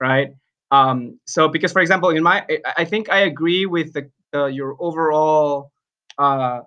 [0.00, 0.30] right?
[0.70, 2.44] Um, so because for example, in my
[2.76, 5.70] I think I agree with the, your overall
[6.18, 6.60] uh,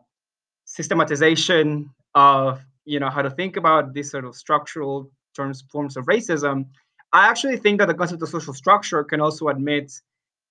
[0.66, 6.06] systematization of you know how to think about these sort of structural terms forms of
[6.06, 6.66] racism.
[7.14, 9.92] I actually think that the concept of social structure can also admit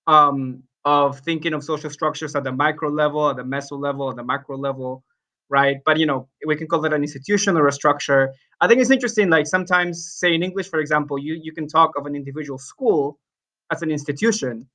[0.07, 4.15] um, of thinking of social structures at the micro level, at the meso level, at
[4.15, 5.03] the macro level,
[5.49, 5.77] right?
[5.85, 8.31] But you know, we can call it an institution or a structure.
[8.61, 9.29] I think it's interesting.
[9.29, 13.19] Like sometimes, say in English, for example, you you can talk of an individual school
[13.71, 14.67] as an institution.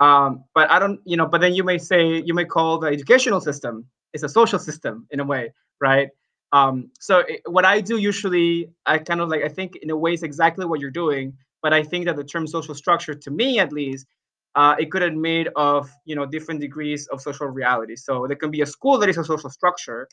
[0.00, 2.88] Um, but I don't, you know, but then you may say, you may call the
[2.88, 6.08] educational system is a social system in a way, right?
[6.52, 9.96] Um, so it, what I do usually, I kind of like, I think in a
[9.96, 13.30] way is exactly what you're doing, but I think that the term social structure, to
[13.30, 14.06] me at least,
[14.54, 17.96] uh, it could admit of you know different degrees of social reality.
[17.96, 20.08] So there can be a school that is a social structure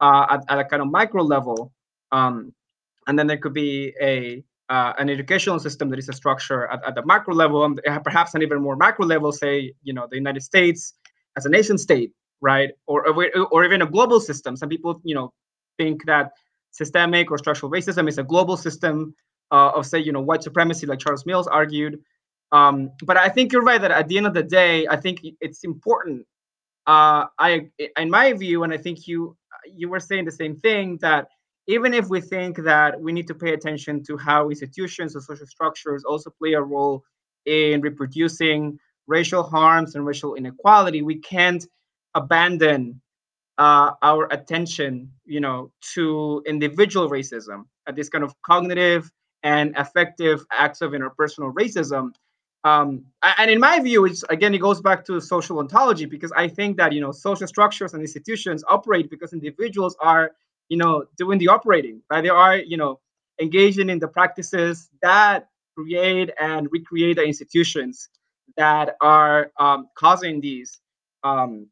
[0.00, 1.72] uh, at, at, a kind of micro level,
[2.10, 2.52] um,
[3.06, 6.80] and then there could be a uh, an educational system that is a structure at,
[6.86, 10.16] at the macro level, and perhaps an even more macro level, say you know the
[10.16, 10.94] United States
[11.36, 14.56] as a nation state, right, or or, even a global system.
[14.56, 15.32] Some people you know
[15.78, 16.32] think that
[16.70, 19.14] systemic or structural racism is a global system
[19.50, 22.00] uh, of say you know white supremacy, like Charles Mills argued.
[22.52, 25.20] Um, but I think you're right that at the end of the day, I think
[25.40, 26.26] it's important.
[26.86, 29.36] Uh, I, in my view, and I think you
[29.66, 31.28] you were saying the same thing that
[31.66, 35.46] even if we think that we need to pay attention to how institutions or social
[35.46, 37.02] structures also play a role
[37.46, 41.66] in reproducing racial harms and racial inequality, we can't
[42.14, 43.00] abandon
[43.58, 49.10] uh, our attention, you know, to individual racism, at this kind of cognitive
[49.42, 52.10] and affective acts of interpersonal racism.
[52.64, 56.48] Um, and in my view, it's again, it goes back to social ontology because I
[56.48, 60.32] think that you know social structures and institutions operate because individuals are
[60.68, 62.22] you know doing the operating, right?
[62.22, 63.00] They are you know
[63.40, 68.08] engaging in the practices that create and recreate the institutions
[68.56, 70.80] that are um, causing these,
[71.24, 71.66] um,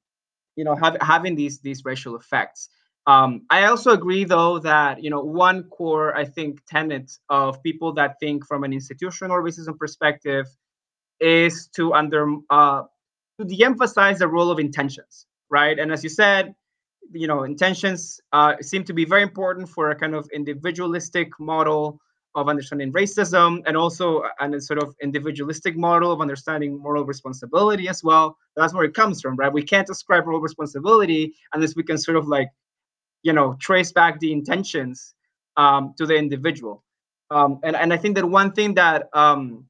[0.57, 2.69] you know, have, having these these racial effects.
[3.07, 7.95] Um, I also agree, though, that you know one core I think tenet of people
[7.95, 10.47] that think from an institutional racism perspective
[11.21, 12.83] is to under uh,
[13.41, 15.79] to de-emphasize the role of intentions, right?
[15.79, 16.55] And as you said,
[17.13, 21.99] you know, intentions uh, seem to be very important for a kind of individualistic model
[22.35, 28.03] of understanding racism, and also a sort of individualistic model of understanding moral responsibility as
[28.03, 28.37] well.
[28.57, 29.53] That's where it comes from, right?
[29.53, 32.49] We can't ascribe moral responsibility unless we can sort of like,
[33.23, 35.15] you know, trace back the intentions
[35.59, 36.83] um, to the individual.
[37.31, 39.67] Um, and and I think that one thing that um,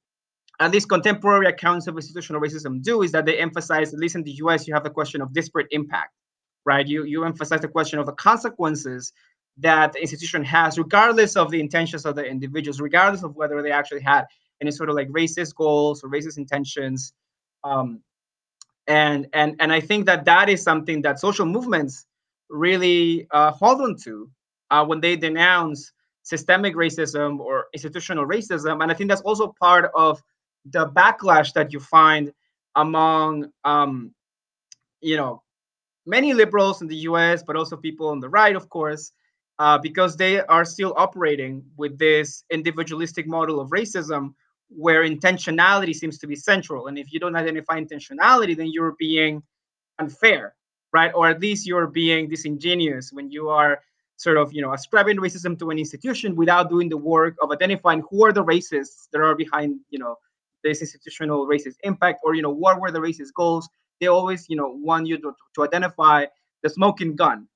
[0.61, 4.23] at least contemporary accounts of institutional racism do is that they emphasize, at least in
[4.23, 6.13] the US, you have the question of disparate impact,
[6.65, 6.87] right?
[6.87, 9.13] You you emphasize the question of the consequences
[9.59, 13.71] that the institution has, regardless of the intentions of the individuals, regardless of whether they
[13.71, 14.25] actually had
[14.61, 17.13] any sort of like racist goals or racist intentions.
[17.65, 18.01] Um,
[18.87, 22.07] and and and I think that that is something that social movements
[22.49, 24.31] really uh, hold on to
[24.71, 25.93] uh, when they denounce
[26.23, 28.83] systemic racism or institutional racism.
[28.83, 30.23] And I think that's also part of
[30.65, 32.33] the backlash that you find
[32.77, 34.13] among um,
[35.01, 35.43] you know
[36.07, 39.13] many liberals in the US, but also people on the right, of course,
[39.59, 44.35] uh, because they are still operating with this individualistic model of racism
[44.69, 46.87] where intentionality seems to be central.
[46.87, 49.43] And if you don't identify intentionality, then you're being
[49.99, 50.55] unfair,
[50.93, 51.13] right?
[51.15, 53.81] Or at least you're being disingenuous when you are
[54.17, 58.03] sort of, you know, ascribing racism to an institution without doing the work of identifying
[58.11, 60.17] who are the racists that are behind, you know,
[60.63, 63.69] this institutional racist impact or you know what were the racist goals
[64.01, 66.25] they always you know want you to, to identify
[66.63, 67.47] the smoking gun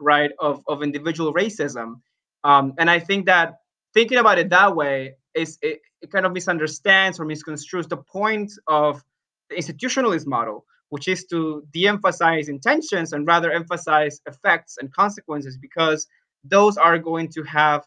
[0.00, 2.00] right of, of individual racism
[2.44, 3.56] um, and i think that
[3.92, 8.52] thinking about it that way is it, it kind of misunderstands or misconstrues the point
[8.66, 9.02] of
[9.50, 16.06] the institutionalist model which is to de-emphasize intentions and rather emphasize effects and consequences because
[16.44, 17.84] those are going to have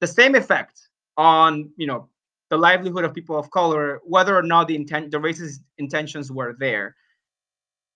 [0.00, 2.08] the same effect on you know
[2.50, 6.54] the livelihood of people of color, whether or not the intent, the racist intentions were
[6.58, 6.94] there.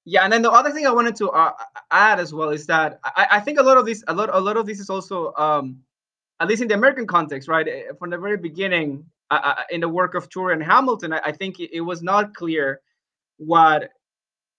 [0.05, 1.53] Yeah, and then the other thing I wanted to uh,
[1.91, 4.41] add as well is that I, I, think a lot of this, a lot, a
[4.41, 5.81] lot of this is also, um,
[6.41, 7.69] at least in the American context, right?
[7.69, 11.21] Eh, from the very beginning, uh, uh in the work of Ture and Hamilton, I,
[11.27, 12.81] I think it, it, was not clear
[13.37, 13.91] what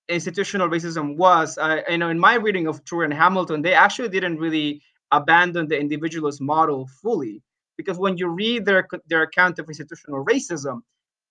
[0.08, 1.58] institutional racism was.
[1.90, 5.80] You know, in my reading of Ture and Hamilton, they actually didn't really abandon the
[5.80, 7.42] individualist model fully
[7.78, 10.82] because when you read their their account of institutional racism,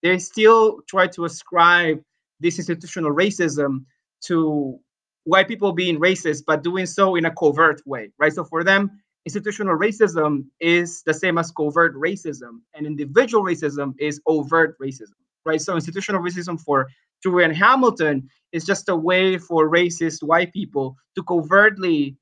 [0.02, 2.02] they still try to ascribe
[2.40, 3.84] this institutional racism
[4.22, 4.78] to
[5.24, 8.32] white people being racist, but doing so in a covert way, right?
[8.32, 8.90] So for them,
[9.26, 15.60] institutional racism is the same as covert racism, and individual racism is overt racism, right?
[15.60, 16.88] So institutional racism for
[17.24, 22.16] and Hamilton is just a way for racist white people to covertly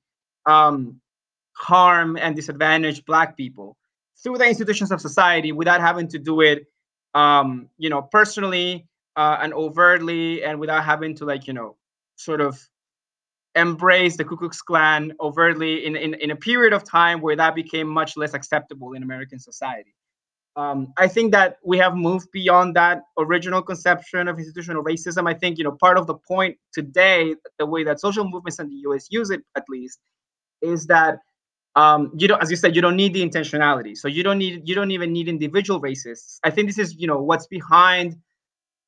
[0.46, 1.01] um,
[1.53, 3.76] harm and disadvantage black people
[4.22, 6.66] through the institutions of society without having to do it
[7.14, 8.86] um, you know personally
[9.16, 11.76] uh, and overtly and without having to like you know
[12.18, 12.68] sort of
[13.54, 17.54] embrace the Ku Klux Klan overtly in, in, in a period of time where that
[17.54, 19.94] became much less acceptable in American society.
[20.56, 25.28] Um, I think that we have moved beyond that original conception of institutional racism.
[25.28, 28.68] I think you know part of the point today, the way that social movements in
[28.68, 29.06] the U.S.
[29.08, 30.00] use it, at least,
[30.60, 31.20] is that
[31.76, 33.96] um, you don't, as you said, you don't need the intentionality.
[33.96, 36.40] So you don't need, you don't even need individual racists.
[36.42, 38.16] I think this is, you know, what's behind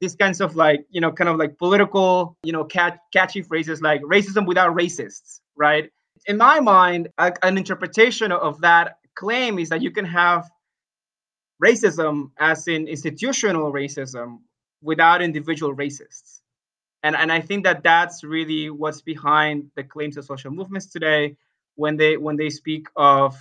[0.00, 3.80] these kinds of like you know kind of like political you know cat, catchy phrases
[3.82, 5.90] like racism without racists right?
[6.26, 10.50] In my mind a, an interpretation of that claim is that you can have
[11.62, 14.38] racism as in institutional racism
[14.82, 16.40] without individual racists.
[17.02, 21.36] And and i think that that's really what's behind the claims of social movements today
[21.76, 23.36] when they when they speak of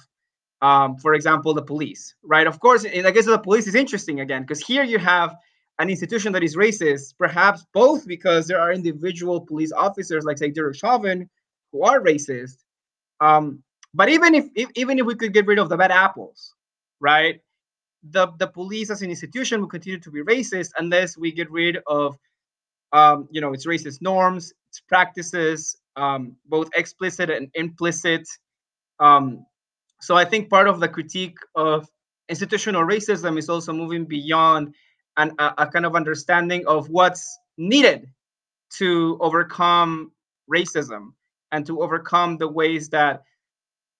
[0.62, 2.48] um, for example the police right?
[2.48, 5.36] Of course in the case of the police is interesting again because here you have
[5.80, 10.52] an institution that is racist, perhaps both because there are individual police officers like say
[10.52, 11.30] Derek Chauvin
[11.72, 12.58] who are racist.
[13.22, 13.64] Um,
[13.94, 16.54] but even if, if even if we could get rid of the bad apples,
[17.00, 17.42] right?
[18.12, 21.80] The the police as an institution will continue to be racist unless we get rid
[21.88, 22.18] of
[22.92, 28.28] um, you know its racist norms, its practices, um, both explicit and implicit.
[29.00, 29.46] Um,
[30.02, 31.88] so I think part of the critique of
[32.30, 34.74] institutional racism is also moving beyond
[35.20, 38.10] and a, a kind of understanding of what's needed
[38.78, 40.12] to overcome
[40.52, 41.14] racism
[41.52, 43.24] and to overcome the ways that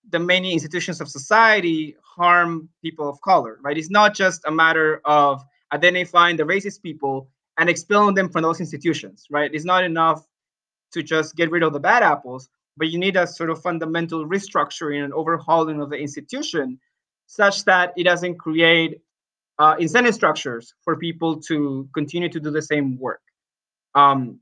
[0.10, 3.78] the many institutions of society harm people of color, right?
[3.78, 5.44] It's not just a matter of
[5.74, 9.54] identifying the racist people and expelling them from those institutions, right?
[9.54, 10.26] It's not enough
[10.94, 14.26] to just get rid of the bad apples, but you need a sort of fundamental
[14.26, 16.80] restructuring and overhauling of the institution
[17.28, 19.02] such that it doesn't create
[19.60, 23.22] uh, incentive structures for people to continue to do the same work.
[23.94, 24.40] Um,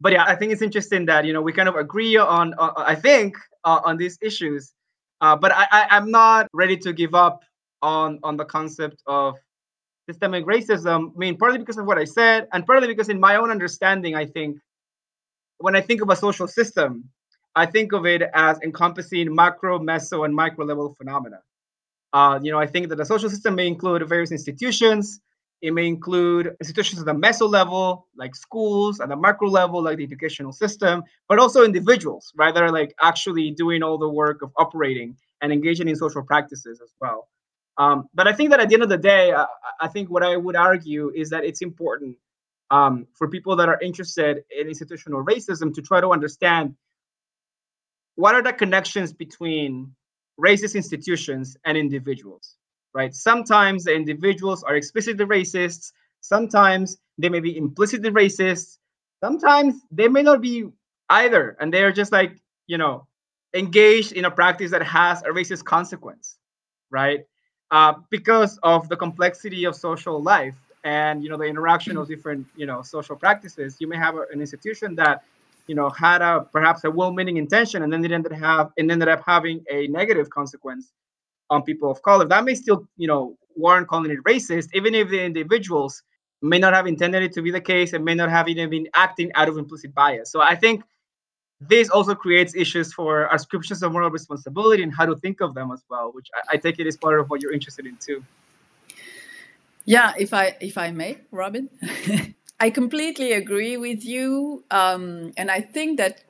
[0.00, 2.72] but yeah, I think it's interesting that you know we kind of agree on, uh,
[2.76, 4.74] I think, uh, on these issues.
[5.20, 7.44] Uh, but I, I, I'm not ready to give up
[7.80, 9.36] on on the concept of
[10.10, 11.12] systemic racism.
[11.14, 14.16] I mean, partly because of what I said, and partly because in my own understanding,
[14.16, 14.58] I think
[15.58, 17.08] when I think of a social system,
[17.54, 21.40] I think of it as encompassing macro, meso, and micro level phenomena.
[22.12, 25.20] Uh, you know, I think that the social system may include various institutions.
[25.62, 29.98] It may include institutions at the meso level, like schools, at the macro level, like
[29.98, 32.52] the educational system, but also individuals, right?
[32.52, 36.80] That are like actually doing all the work of operating and engaging in social practices
[36.82, 37.28] as well.
[37.78, 39.46] Um, but I think that at the end of the day, I,
[39.80, 42.16] I think what I would argue is that it's important
[42.70, 46.74] um, for people that are interested in institutional racism to try to understand
[48.16, 49.94] what are the connections between
[50.42, 52.56] racist institutions and individuals,
[52.94, 53.14] right?
[53.14, 55.92] Sometimes the individuals are explicitly racist.
[56.20, 58.78] Sometimes they may be implicitly racist.
[59.22, 60.68] Sometimes they may not be
[61.10, 61.56] either.
[61.60, 63.06] And they are just like, you know,
[63.54, 66.38] engaged in a practice that has a racist consequence,
[66.90, 67.20] right?
[67.70, 72.46] Uh, because of the complexity of social life and you know the interaction of different
[72.56, 75.22] you know social practices you may have a, an institution that
[75.66, 79.08] you know had a perhaps a well-meaning intention and then it ended have and ended
[79.08, 80.92] up having a negative consequence
[81.50, 82.26] on people of color.
[82.26, 86.02] That may still you know warrant calling it racist even if the individuals
[86.40, 88.88] may not have intended it to be the case and may not have even been
[88.94, 90.30] acting out of implicit bias.
[90.32, 90.82] So i think
[91.68, 95.70] this also creates issues for ascriptions of moral responsibility and how to think of them
[95.70, 98.24] as well which i, I take it is part of what you're interested in too.
[99.84, 101.68] Yeah if i if i may robin
[102.62, 104.62] I completely agree with you.
[104.70, 106.22] Um, and I think that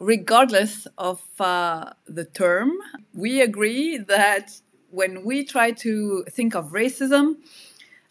[0.00, 2.72] regardless of uh, the term,
[3.12, 4.58] we agree that
[4.90, 7.34] when we try to think of racism,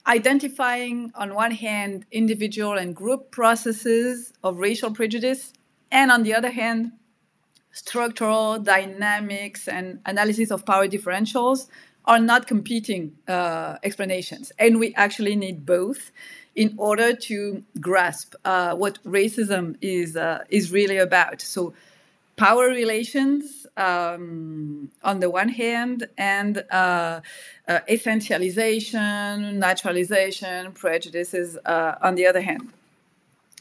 [0.05, 5.51] identifying on one hand individual and group processes of racial prejudice,
[5.91, 6.91] and on the other hand,
[7.71, 11.65] structural dynamics and analysis of power differentials
[12.05, 14.51] are not competing uh, explanations.
[14.59, 16.11] And we actually need both
[16.55, 21.41] in order to grasp uh, what racism is uh, is really about.
[21.41, 21.73] So,
[22.37, 27.21] power relations um, on the one hand, and uh,
[27.67, 32.71] uh essentialization, naturalization, prejudices uh, on the other hand.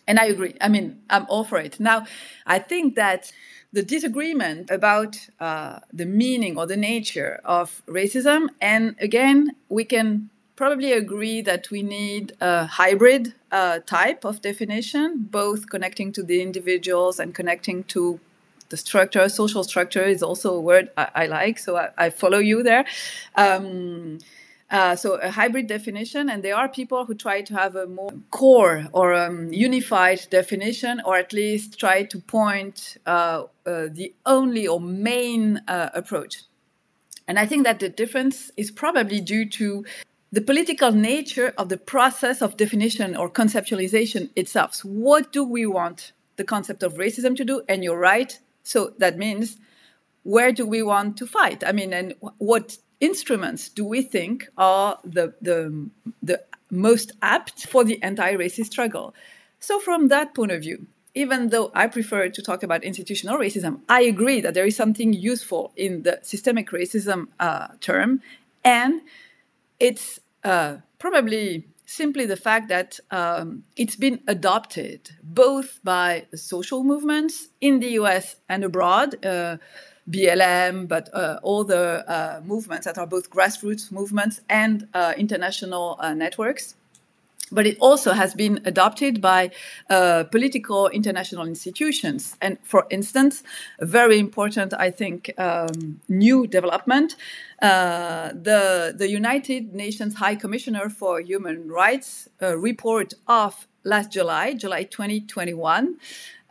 [0.07, 0.55] And I agree.
[0.61, 1.81] I mean, I'm all for it.
[1.81, 2.07] Now,
[2.47, 3.33] I think that
[3.75, 10.31] the disagreement about uh, the meaning or the nature of racism, and again, we can
[10.55, 16.41] probably agree that we need a hybrid uh, type of definition, both connecting to the
[16.41, 18.21] individuals and connecting to
[18.69, 19.29] the structure.
[19.29, 22.85] Social structure is also a word I, I like, so I, I, follow you there.
[23.35, 24.19] Um,
[24.71, 28.13] uh, so a hybrid definition, and there are people who try to have a more
[28.31, 34.67] core or um, unified definition, or at least try to point uh, uh, the only
[34.67, 36.43] or main uh, approach.
[37.29, 39.85] And I think that the difference is probably due to
[40.33, 44.75] the political nature of the process of definition or conceptualization itself.
[44.75, 47.63] So what do we want the concept of racism to do?
[47.69, 48.39] And you're right.
[48.65, 49.59] So that means
[50.25, 51.63] where do we want to fight?
[51.65, 55.89] I mean, and what instruments do we think are the, the,
[56.23, 56.41] the
[56.71, 59.15] most apt for the anti-racist struggle?
[59.61, 63.81] So from that point of view, even though I prefer to talk about institutional racism,
[63.89, 68.21] I agree that there is something useful in the systemic racism uh, term,
[68.65, 69.01] and
[69.79, 77.49] it's uh, probably simply the fact that um, it's been adopted both by social movements
[77.61, 79.25] in the US and abroad.
[79.25, 79.59] Uh,
[80.11, 85.99] BLM, but uh, all the uh, movements that are both grassroots movements and uh, international
[86.15, 86.75] networks
[87.53, 89.51] but it also has been adopted by
[89.89, 92.37] uh, political international institutions.
[92.41, 93.43] And for instance,
[93.79, 97.17] a very important, I think, um, new development
[97.63, 104.55] uh, the, the United Nations High Commissioner for Human Rights uh, report of last July,
[104.55, 105.97] July 2021,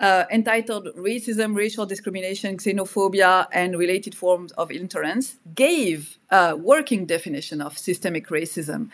[0.03, 7.61] uh, entitled Racism, Racial Discrimination, Xenophobia, and Related Forms of Intolerance, gave a working definition
[7.61, 8.89] of systemic racism.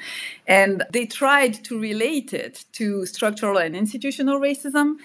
[0.46, 4.98] And they tried to relate it to structural and institutional racism.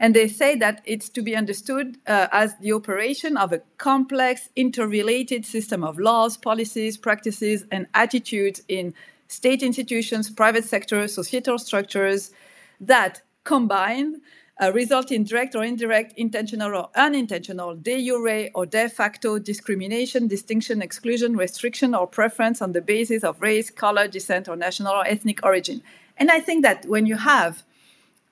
[0.00, 4.48] And they say that it's to be understood uh, as the operation of a complex,
[4.56, 8.94] interrelated system of laws, policies, practices, and attitudes in
[9.28, 12.32] state institutions, private sector, societal structures
[12.80, 14.22] that combine
[14.62, 20.28] uh, result in direct or indirect, intentional or unintentional, de jure or de facto discrimination,
[20.28, 25.04] distinction, exclusion, restriction, or preference on the basis of race, color, descent, or national or
[25.06, 25.82] ethnic origin.
[26.16, 27.64] And I think that when you have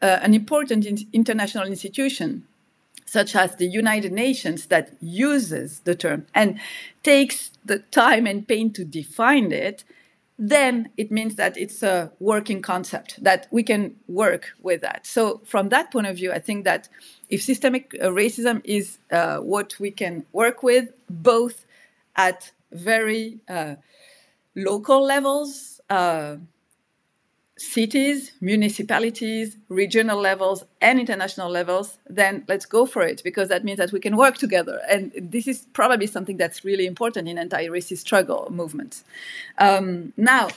[0.00, 2.46] uh, an important in- international institution,
[3.06, 6.60] such as the United Nations, that uses the term and
[7.02, 9.82] takes the time and pain to define it,
[10.42, 15.06] then it means that it's a working concept that we can work with that.
[15.06, 16.88] So from that point of view, I think that
[17.28, 21.66] if systemic uh, racism is uh, what we can work with, both
[22.16, 23.74] at very uh,
[24.56, 26.36] local levels, uh,
[27.60, 33.76] cities, municipalities, regional levels, and international levels, then let's go for it because that means
[33.76, 34.80] that we can work together.
[34.88, 39.04] And this is probably something that's really important in anti-racist struggle movements.
[39.58, 40.48] Um, now,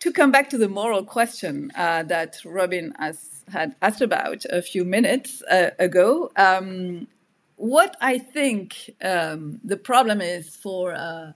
[0.00, 4.60] to come back to the moral question uh, that Robin has had asked about a
[4.60, 7.06] few minutes uh, ago, um,
[7.56, 11.32] what I think um, the problem is for uh,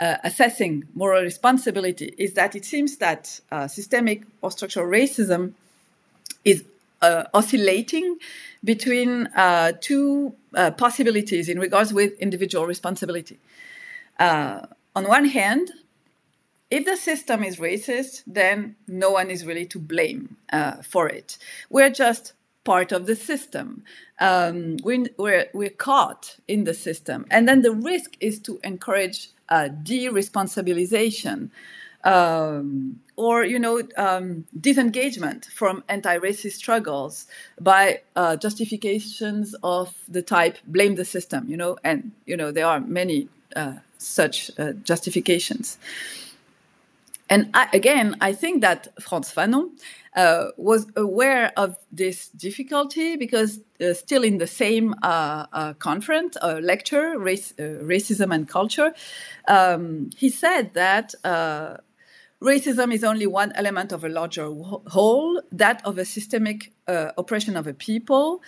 [0.00, 5.52] uh, assessing moral responsibility is that it seems that uh, systemic or structural racism
[6.44, 6.64] is
[7.02, 8.18] uh, oscillating
[8.64, 13.38] between uh, two uh, possibilities in regards with individual responsibility.
[14.18, 14.62] Uh,
[14.96, 15.70] on one hand,
[16.70, 20.36] if the system is racist, then no one is really to blame
[20.82, 21.38] for it.
[21.70, 22.34] We're just
[22.64, 23.84] part of the system.
[24.20, 27.24] Um, we're, we're, we're caught in the system.
[27.30, 31.50] And then the risk is to encourage uh, de-responsabilization
[32.04, 37.26] um, or you know um, disengagement from anti-racist struggles
[37.60, 42.66] by uh, justifications of the type blame the system you know and you know there
[42.66, 45.78] are many uh, such uh, justifications
[47.28, 49.70] and I, again i think that Frantz Fanon
[50.18, 56.36] uh, was aware of this difficulty because uh, still in the same uh, uh conference
[56.42, 57.62] uh, lecture, race, uh,
[57.94, 58.92] racism and culture,
[59.46, 61.14] um, he said that
[62.42, 64.50] racism is only one element of a larger
[64.88, 68.42] whole, that of a systemic oppression of a people.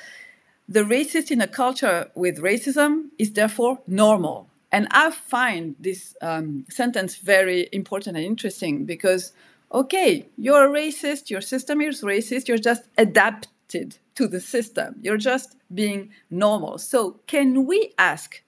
[0.68, 4.49] The racist in a culture with racism is therefore normal.
[4.72, 9.32] And I find this um, sentence very important and interesting because
[9.72, 15.16] okay, you're a racist, your system is racist, you're just adapted to the system, you're
[15.16, 16.78] just being normal.
[16.78, 18.42] So, can we ask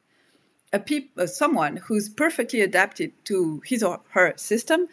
[0.73, 4.89] a peop- uh, someone who's perfectly adapted to his or her system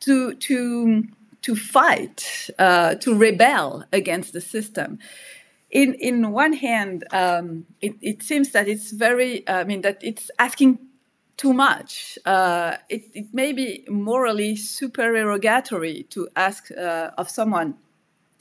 [0.00, 1.04] to, to,
[1.42, 4.98] to fight, uh, to rebel against the system?
[5.72, 10.30] In, in one hand, um, it, it seems that it's very, I mean, that it's
[10.38, 10.78] asking
[11.38, 12.18] too much.
[12.26, 17.74] Uh, it, it, may be morally supererogatory to ask uh, of someone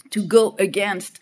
[0.09, 1.19] to go against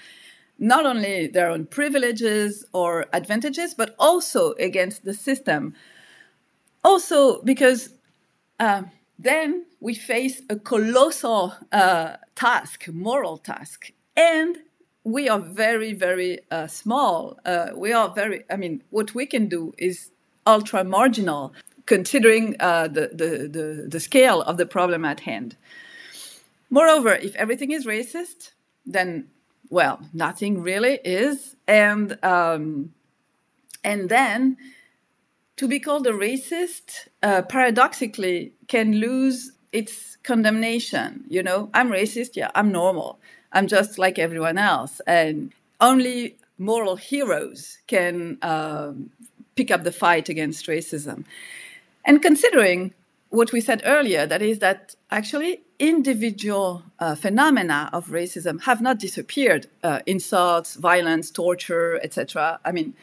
[0.57, 5.75] not only their own privileges or advantages, but also against the system.
[6.83, 7.93] Also, because
[8.59, 8.81] uh,
[9.19, 14.57] then we face a colossal uh, task, moral task, and
[15.11, 17.39] we are very, very uh, small.
[17.45, 20.11] Uh, we are very, I mean, what we can do is
[20.45, 21.53] ultra marginal
[21.85, 25.55] considering uh, the, the, the, the scale of the problem at hand.
[26.69, 28.51] Moreover, if everything is racist,
[28.85, 29.27] then
[29.69, 32.93] well, nothing really is, and um,
[33.83, 34.57] and then
[35.57, 41.23] to be called a racist, uh, paradoxically, can lose its condemnation.
[41.27, 43.19] You know, I'm racist, yeah, I'm normal.
[43.51, 45.01] I'm just like everyone else.
[45.07, 49.11] And only moral heroes can um,
[49.55, 51.25] pick up the fight against racism.
[52.05, 52.93] And considering
[53.29, 58.99] what we said earlier, that is that actually individual uh, phenomena of racism have not
[58.99, 62.59] disappeared, uh, insults, violence, torture, etc.
[62.65, 62.93] I mean,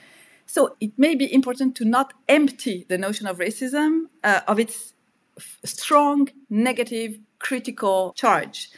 [0.46, 4.92] so it may be important to not empty the notion of racism uh, of its
[5.36, 8.70] f- strong, negative, critical charge.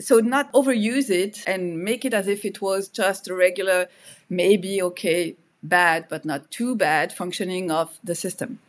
[0.00, 3.88] So not overuse it and make it as if it was just a regular,
[4.28, 8.60] maybe okay, bad, but not too bad functioning of the system.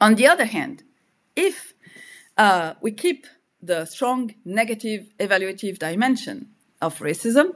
[0.00, 0.82] On the other hand,
[1.36, 1.74] if
[2.36, 3.26] uh, we keep
[3.62, 6.48] the strong negative evaluative dimension
[6.80, 7.54] of racism,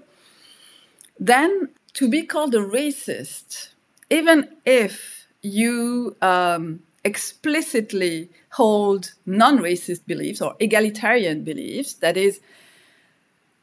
[1.18, 3.68] then to be called a racist,
[4.10, 12.40] even if you um, explicitly hold non racist beliefs or egalitarian beliefs, that is,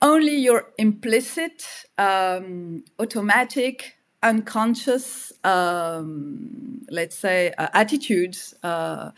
[0.02, 1.64] only your implicit,
[1.98, 9.12] um, automatic, unconscious, um, let's say, uh, attitudes uh,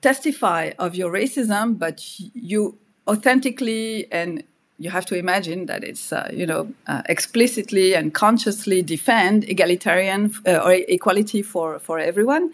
[0.00, 2.02] testify of your racism, but
[2.34, 4.42] you authentically and
[4.78, 10.32] you have to imagine that it's uh, you know uh, explicitly and consciously defend egalitarian
[10.46, 12.52] uh, or equality for for everyone.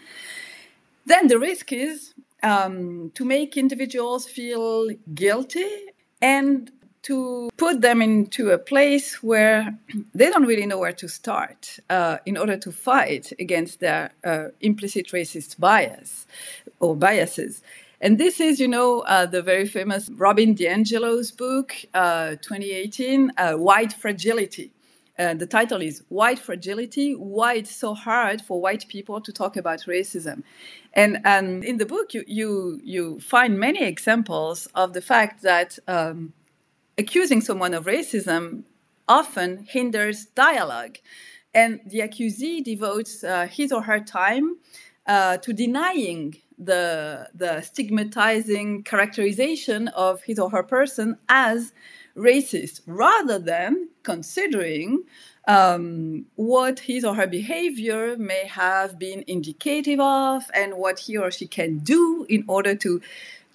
[1.05, 5.69] Then the risk is um, to make individuals feel guilty
[6.21, 6.71] and
[7.05, 9.77] to put them into a place where
[10.15, 14.47] they don't really know where to start uh, in order to fight against their uh,
[14.61, 16.25] implicit racist bias
[16.79, 17.61] or biases.
[18.01, 23.53] And this is, you know, uh, the very famous Robin DiAngelo's book, uh, 2018, uh,
[23.53, 24.71] White Fragility.
[25.17, 29.55] Uh, the title is White Fragility Why It's So Hard for White People to Talk
[29.55, 30.43] About Racism.
[30.93, 35.79] And, and in the book, you, you, you find many examples of the fact that
[35.87, 36.33] um,
[36.97, 38.63] accusing someone of racism
[39.07, 40.97] often hinders dialogue.
[41.53, 44.57] And the accusee devotes uh, his or her time
[45.07, 51.73] uh, to denying the, the stigmatizing characterization of his or her person as
[52.15, 55.03] racist rather than considering
[55.47, 61.29] um, what his or her behavior may have been indicative of and what he or
[61.29, 63.01] she can do in order to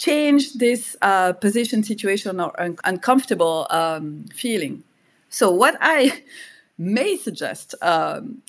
[0.01, 4.83] change this uh, position, situation, or un- uncomfortable um, feeling.
[5.29, 6.23] So, what I
[6.79, 8.43] may suggest, um,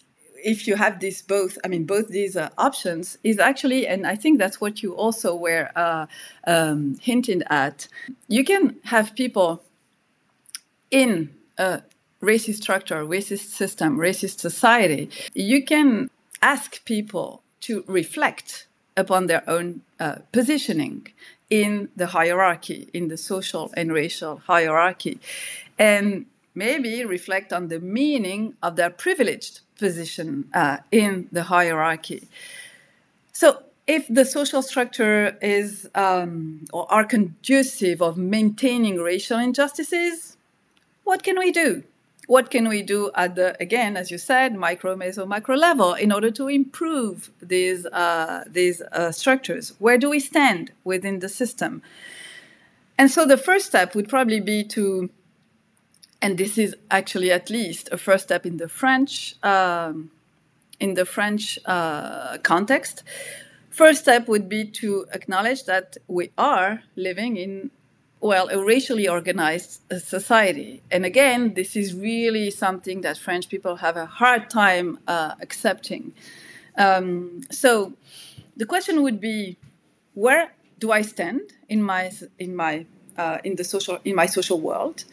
[0.43, 4.15] if you have this both, I mean, both these uh, options, is actually, and I
[4.15, 6.07] think that's what you also were uh,
[6.47, 7.87] um, hinting at,
[8.27, 9.61] you can have people
[10.89, 11.81] in a
[12.21, 15.09] racist structure, racist system, racist society.
[15.33, 16.09] You can
[16.41, 21.07] ask people to reflect upon their own uh, positioning
[21.51, 25.19] in the hierarchy, in the social and racial hierarchy,
[25.77, 26.25] and
[26.55, 32.27] maybe reflect on the meaning of their privileged position uh, in the hierarchy.
[33.33, 40.37] So, if the social structure is um, or are conducive of maintaining racial injustices,
[41.03, 41.83] what can we do?
[42.31, 46.13] What can we do at the again as you said micro meso macro level in
[46.13, 49.73] order to improve these uh, these uh, structures?
[49.79, 51.81] Where do we stand within the system?
[52.97, 55.09] And so the first step would probably be to
[56.21, 60.09] and this is actually at least a first step in the french um,
[60.79, 63.03] in the french uh, context.
[63.69, 67.71] First step would be to acknowledge that we are living in
[68.21, 70.83] well, a racially organized uh, society.
[70.91, 76.13] And again, this is really something that French people have a hard time uh, accepting.
[76.77, 77.93] Um, so
[78.55, 79.57] the question would be,
[80.13, 82.85] where do I stand in my in my
[83.17, 85.05] uh, in the social in my social world?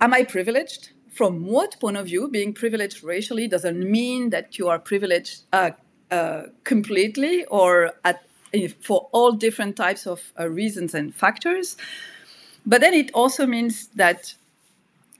[0.00, 0.90] Am I privileged?
[1.10, 2.28] From what point of view?
[2.28, 5.72] Being privileged racially doesn't mean that you are privileged uh,
[6.10, 8.22] uh completely or at
[8.80, 11.76] for all different types of uh, reasons and factors.
[12.68, 14.34] But then it also means that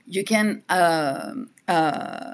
[0.05, 1.33] you can uh,
[1.67, 2.33] uh,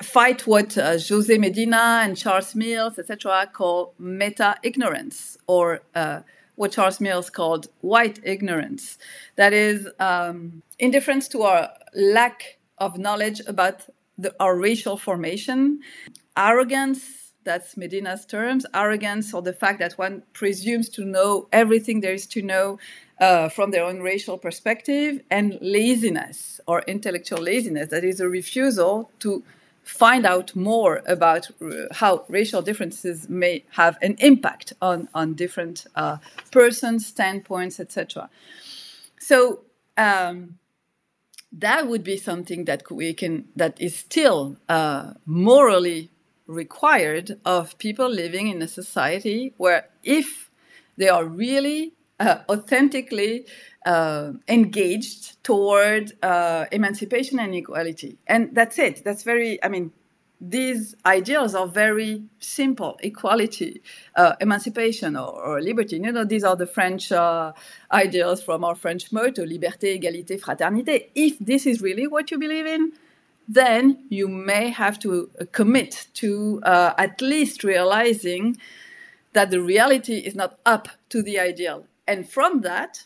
[0.00, 6.20] fight what uh, Jose Medina and Charles Mills, etc., call meta ignorance, or uh,
[6.54, 8.98] what Charles Mills called white ignorance.
[9.34, 13.82] That is um, indifference to our lack of knowledge about
[14.16, 15.80] the, our racial formation,
[16.36, 22.12] arrogance that's Medina's terms, arrogance or the fact that one presumes to know everything there
[22.12, 22.78] is to know
[23.20, 29.10] uh, from their own racial perspective, and laziness or intellectual laziness, that is a refusal
[29.20, 29.44] to
[29.82, 35.86] find out more about uh, how racial differences may have an impact on on different
[35.94, 36.16] uh,
[36.50, 38.30] persons, standpoints, etc.
[39.18, 39.60] So
[39.96, 40.58] um,
[41.52, 46.10] that would be something that we can that is still uh, morally
[46.46, 50.50] required of people living in a society where if
[50.96, 53.46] they are really uh, authentically
[53.86, 58.18] uh, engaged toward uh, emancipation and equality.
[58.26, 59.02] And that's it.
[59.04, 59.90] That's very, I mean,
[60.38, 63.82] these ideals are very simple equality,
[64.16, 65.96] uh, emancipation, or, or, liberty.
[65.96, 67.52] You know, these are the French uh,
[67.92, 71.08] ideals from our French motto liberté, égalité, fraternité.
[71.14, 72.92] If this is really what you believe in,
[73.48, 78.56] then you may have to uh, commit to at least realizing
[79.32, 81.86] that the reality is not up to the ideal.
[82.10, 83.04] And from that,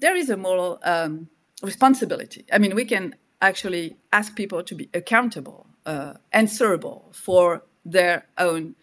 [0.00, 1.28] there is a moral um,
[1.62, 2.46] responsibility.
[2.50, 8.74] I mean, we can actually ask people to be accountable, uh, answerable for their own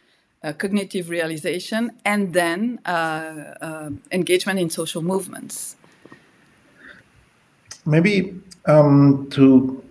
[0.43, 5.75] uh, cognitive realization and then uh, um, engagement in social movements.
[7.87, 9.81] Maybe um, to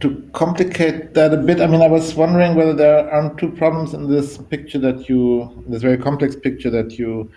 [0.00, 3.92] to complicate that a bit, I mean, I was wondering whether there aren't two problems
[3.92, 7.30] in this picture that you, this very complex picture that you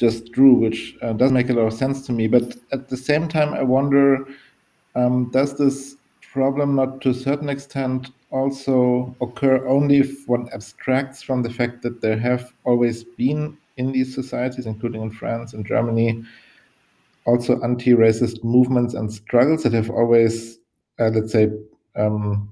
[0.00, 2.26] just drew, which uh, does make a lot of sense to me.
[2.26, 4.26] But at the same time, I wonder
[4.96, 5.96] um, does this
[6.32, 11.82] problem not to a certain extent also occur only if one abstracts from the fact
[11.82, 16.24] that there have always been in these societies, including in France and Germany,
[17.26, 20.58] also anti racist movements and struggles that have always,
[20.98, 21.50] uh, let's say,
[21.96, 22.48] um,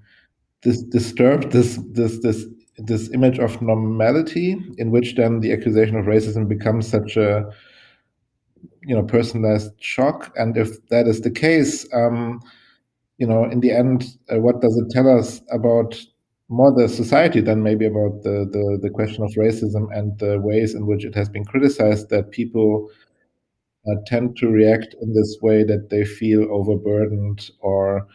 [0.62, 2.44] dis- disturbed this, this, this
[2.78, 7.50] this image of normality in which then the accusation of racism becomes such a
[8.82, 10.32] you know personalized shock.
[10.36, 12.40] And if that is the case um,
[13.18, 16.00] you know in the end uh, what does it tell us about
[16.48, 20.74] more the society than maybe about the, the the question of racism and the ways
[20.74, 22.88] in which it has been criticized that people
[23.86, 28.06] uh, tend to react in this way that they feel overburdened or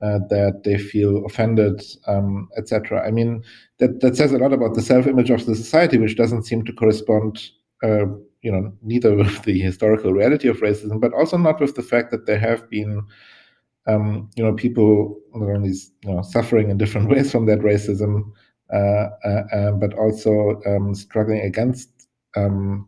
[0.00, 3.06] uh, that they feel offended, um, etc.
[3.06, 3.42] I mean,
[3.78, 6.72] that that says a lot about the self-image of the society, which doesn't seem to
[6.72, 7.50] correspond,
[7.82, 8.06] uh,
[8.42, 12.10] you know, neither with the historical reality of racism, but also not with the fact
[12.12, 13.02] that there have been,
[13.86, 18.30] um, you know, people not only you know, suffering in different ways from that racism,
[18.72, 21.90] uh, uh, uh but also um, struggling against
[22.36, 22.86] um,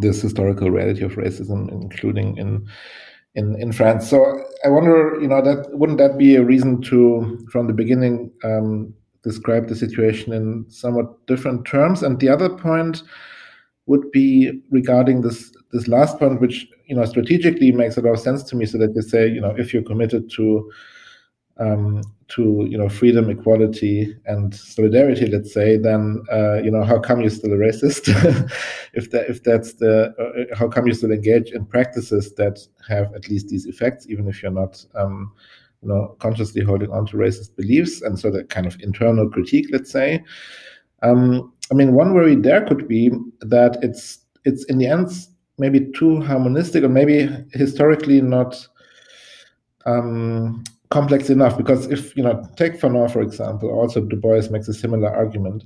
[0.00, 2.66] this historical reality of racism, including in
[3.34, 4.08] in in France.
[4.08, 8.30] So I wonder, you know, that wouldn't that be a reason to, from the beginning,
[8.44, 12.02] um, describe the situation in somewhat different terms?
[12.02, 13.02] And the other point
[13.86, 18.20] would be regarding this this last point, which you know strategically makes a lot of
[18.20, 18.66] sense to me.
[18.66, 20.70] So that you say, you know, if you're committed to
[21.58, 26.98] um, to you know freedom, equality, and solidarity, let's say, then uh, you know how
[26.98, 28.08] come you're still a racist?
[28.94, 33.12] if that if that's the uh, how come you still engage in practices that have
[33.14, 35.32] at least these effects, even if you're not um,
[35.82, 39.66] you know consciously holding on to racist beliefs, and so that kind of internal critique,
[39.70, 40.22] let's say.
[41.02, 45.10] Um, I mean, one worry there could be that it's it's in the end
[45.58, 48.66] maybe too harmonistic or maybe historically not
[49.86, 54.68] um, complex enough because if you know take Fanon for example, also Du Bois makes
[54.68, 55.64] a similar argument.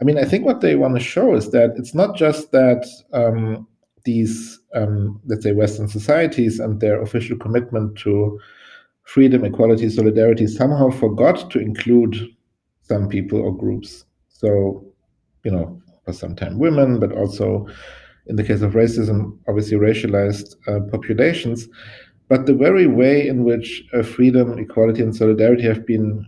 [0.00, 2.86] I mean, I think what they want to show is that it's not just that
[3.12, 3.66] um,
[4.04, 8.38] these, um, let's say, Western societies and their official commitment to
[9.04, 12.14] freedom, equality, solidarity somehow forgot to include
[12.82, 14.04] some people or groups.
[14.28, 14.84] So,
[15.44, 17.66] you know, for some time women, but also
[18.26, 21.68] in the case of racism, obviously racialized uh, populations.
[22.28, 26.26] But the very way in which uh, freedom, equality, and solidarity have been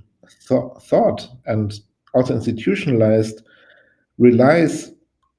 [0.49, 1.75] th- thought and
[2.15, 3.43] also institutionalized
[4.19, 4.93] relies,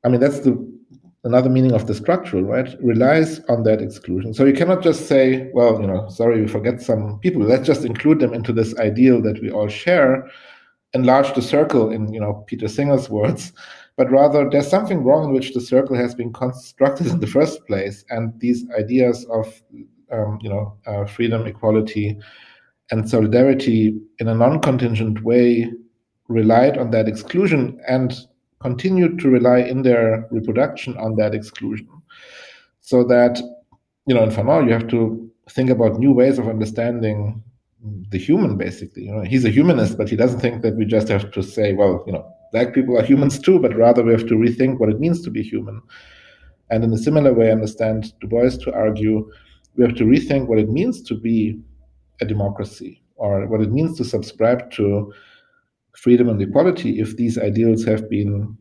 [0.03, 0.69] I mean, that's the
[1.23, 2.75] another meaning of the structural, right?
[2.81, 4.33] Relies on that exclusion.
[4.33, 7.41] So you cannot just say, well, you know, sorry, we forget some people.
[7.41, 10.29] Let's just include them into this ideal that we all share,
[10.93, 13.51] enlarge the circle in, you know, Peter Singer's words.
[13.97, 17.67] But rather, there's something wrong in which the circle has been constructed in the first
[17.67, 19.61] place, and these ideas of
[20.11, 22.17] um, you know, uh, freedom, equality,
[22.91, 25.71] and solidarity in a non-contingent way
[26.27, 28.13] relied on that exclusion and
[28.61, 31.87] continued to rely in their reproduction on that exclusion.
[32.81, 33.39] So that,
[34.07, 37.43] you know, in Fanon, you have to think about new ways of understanding
[38.09, 39.03] the human, basically.
[39.05, 41.73] You know, he's a humanist, but he doesn't think that we just have to say,
[41.73, 44.89] well, you know, black people are humans too, but rather we have to rethink what
[44.89, 45.81] it means to be human.
[46.69, 49.31] And in a similar way, I understand Du Bois to argue
[49.79, 51.57] we have to rethink what it means to be
[52.19, 55.11] a democracy or what it means to subscribe to
[55.95, 58.57] freedom and equality if these ideals have been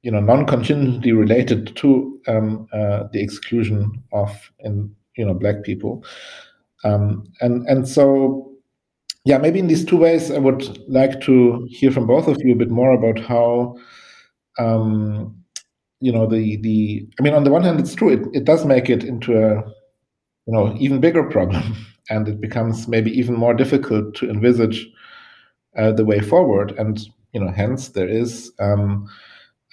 [0.00, 6.02] you know non-contingently related to um, uh, the exclusion of in you know black people.
[6.84, 8.50] Um, and and so
[9.24, 12.54] yeah maybe in these two ways i would like to hear from both of you
[12.54, 13.76] a bit more about how
[14.58, 15.36] um,
[16.00, 18.64] you know the the i mean on the one hand it's true it, it does
[18.64, 19.62] make it into a
[20.46, 21.62] you know even bigger problem.
[22.10, 24.90] And it becomes maybe even more difficult to envisage
[25.78, 26.72] uh, the way forward.
[26.72, 27.00] And
[27.32, 29.08] you know hence there is um,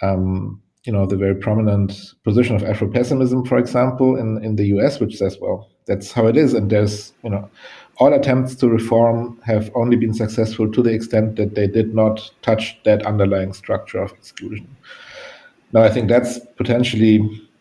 [0.03, 4.99] um, you know the very prominent position of afro-pessimism for example in in the us
[4.99, 6.53] which says well that's how it is.
[6.53, 7.49] And there's you know
[7.97, 12.31] all attempts to reform have only been successful to the extent that they did not
[12.43, 14.67] touch that underlying structure of exclusion.
[15.73, 17.19] Now i think that's potentially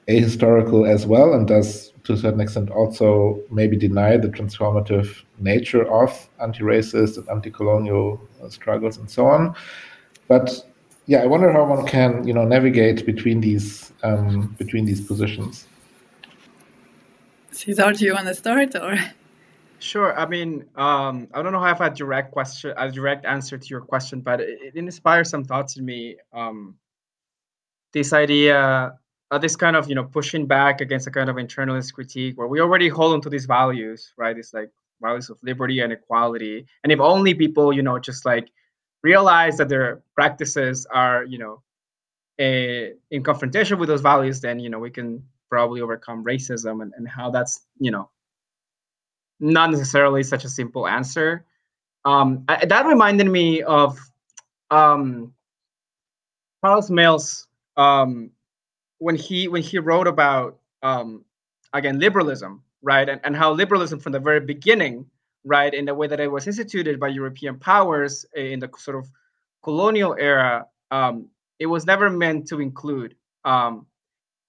[0.08, 5.84] ahistorical as well and does to a certain extent also maybe deny the transformative nature
[5.92, 9.54] of anti-racist and anti-colonial struggles and so on
[10.26, 10.64] but
[11.04, 15.66] yeah i wonder how one can you know navigate between these um, between these positions
[17.50, 18.96] Cesar, do you want to start or
[19.80, 20.18] Sure.
[20.18, 23.56] I mean, um, I don't know if I have a direct question, a direct answer
[23.56, 26.16] to your question, but it, it inspires some thoughts in me.
[26.32, 26.74] Um,
[27.92, 28.98] this idea
[29.30, 32.48] uh, this kind of you know pushing back against a kind of internalist critique where
[32.48, 34.36] we already hold on to these values right?
[34.36, 34.70] It's like
[35.00, 36.66] values of liberty and equality.
[36.82, 38.50] And if only people you know just like
[39.02, 41.62] realize that their practices are you know
[42.40, 46.92] a, in confrontation with those values then you know we can probably overcome racism and,
[46.96, 48.10] and how that's you know
[49.40, 51.44] not necessarily such a simple answer.
[52.04, 53.98] Um, I, that reminded me of
[54.70, 55.34] um,
[56.64, 58.30] Charles Mills um,
[58.98, 61.24] when he when he wrote about um,
[61.72, 65.06] again liberalism, right, and, and how liberalism from the very beginning,
[65.44, 69.08] right, in the way that it was instituted by European powers in the sort of
[69.62, 71.28] colonial era, um,
[71.58, 73.86] it was never meant to include um,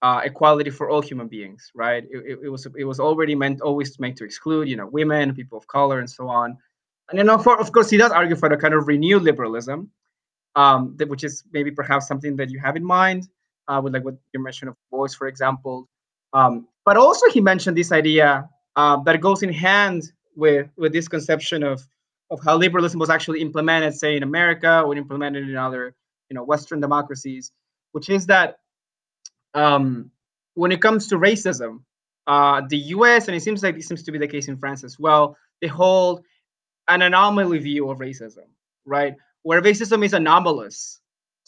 [0.01, 2.05] uh, equality for all human beings, right?
[2.09, 5.33] It, it, it, was it was already meant always meant to exclude, you know, women,
[5.33, 6.57] people of color, and so on.
[7.09, 9.89] And you know, of course, he does argue for the kind of renewed liberalism,
[10.55, 13.27] um, that, which is maybe perhaps something that you have in mind
[13.69, 15.87] uh, with like what you mentioned Du Bois, for example.
[16.33, 21.07] Um, but also he mentioned this idea uh, that goes in hand with with this
[21.07, 21.81] conception of
[22.31, 25.95] of how liberalism was actually implemented, say in America or implemented in other
[26.29, 27.51] you know Western democracies,
[27.91, 28.57] which is that
[29.53, 30.11] um,
[30.55, 31.81] when it comes to racism,
[32.27, 33.27] uh, the U.S.
[33.27, 35.37] and it seems like this seems to be the case in France as well.
[35.61, 36.23] They hold
[36.87, 38.47] an anomaly view of racism,
[38.85, 39.15] right?
[39.43, 40.99] Where racism is anomalous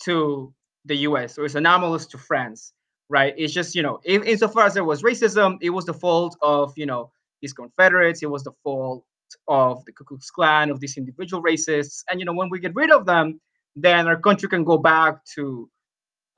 [0.03, 0.53] to
[0.85, 2.73] the US or it's anomalous to France,
[3.09, 3.33] right?
[3.37, 6.73] It's just, you know, in, insofar as there was racism, it was the fault of,
[6.75, 7.11] you know,
[7.41, 9.03] these Confederates, it was the fault
[9.47, 12.03] of the Ku Klux Klan, of these individual racists.
[12.09, 13.39] And, you know, when we get rid of them,
[13.75, 15.69] then our country can go back to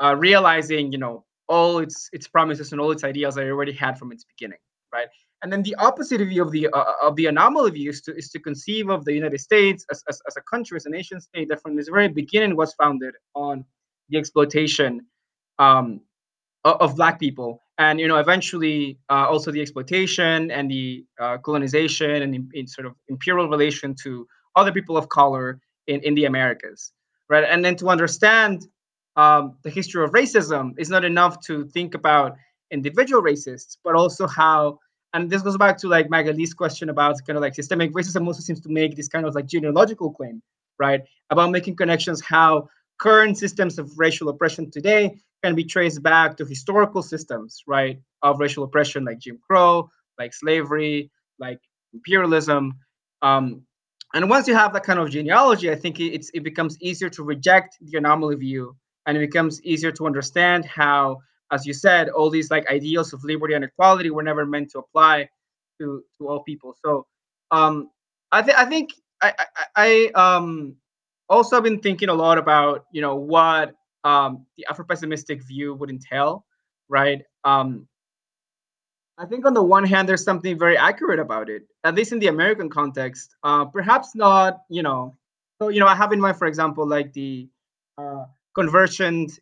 [0.02, 3.74] uh, realizing, you know, all its its promises and all its ideals that it already
[3.74, 4.60] had from its beginning,
[4.94, 5.08] right?
[5.42, 8.30] And then the opposite view of the uh, of the anomaly view is to, is
[8.30, 11.50] to conceive of the United States as, as, as a country, as a nation state
[11.50, 13.66] that from its very beginning was founded on
[14.10, 15.06] the exploitation
[15.60, 16.02] um,
[16.64, 17.62] of, black people.
[17.80, 22.68] And you know eventually uh, also the exploitation and the uh, colonization and in, in,
[22.68, 26.94] sort of imperial relation to other people of color in, in the americas
[27.30, 27.46] right?
[27.50, 28.68] And then to understand
[29.16, 32.36] um, the history of racism is not enough to think about
[32.70, 34.78] individual racists but also how
[35.16, 38.42] and this goes back to like Magali's question about kind of like systemic racism also
[38.42, 40.44] seems to make this kind of like genealogical claim
[40.80, 41.02] right?
[41.30, 42.68] About making connections how
[43.04, 48.40] current systems of racial oppression today can be traced back to historical systems, right, of
[48.40, 51.60] racial oppression like Jim Crow, like slavery, like
[51.94, 52.64] imperialism.
[53.22, 53.64] Um,
[54.14, 57.24] and once you have that kind of genealogy, I think it's, it becomes easier to
[57.24, 58.76] reject the anomaly view,
[59.06, 61.20] and it becomes easier to understand how,
[61.52, 64.80] as you said, all these like ideals of liberty and equality were never meant to
[64.80, 65.28] apply
[65.78, 66.74] to to all people.
[66.86, 67.06] So,
[67.52, 67.90] um,
[68.32, 68.90] I think I think
[69.22, 69.46] I I,
[69.76, 69.88] I
[70.26, 70.78] um
[71.34, 75.90] also I've been thinking a lot about you know what um, the Afro-pessimistic view would
[75.90, 76.46] entail,
[76.90, 77.22] right?
[77.44, 77.88] Um,
[79.18, 82.20] I think on the one hand, there's something very accurate about it, at least in
[82.20, 83.36] the American context.
[83.44, 85.16] Uh, perhaps not, you know.
[85.62, 87.48] So you know, I have in mind, for example, like the
[87.98, 88.26] uh,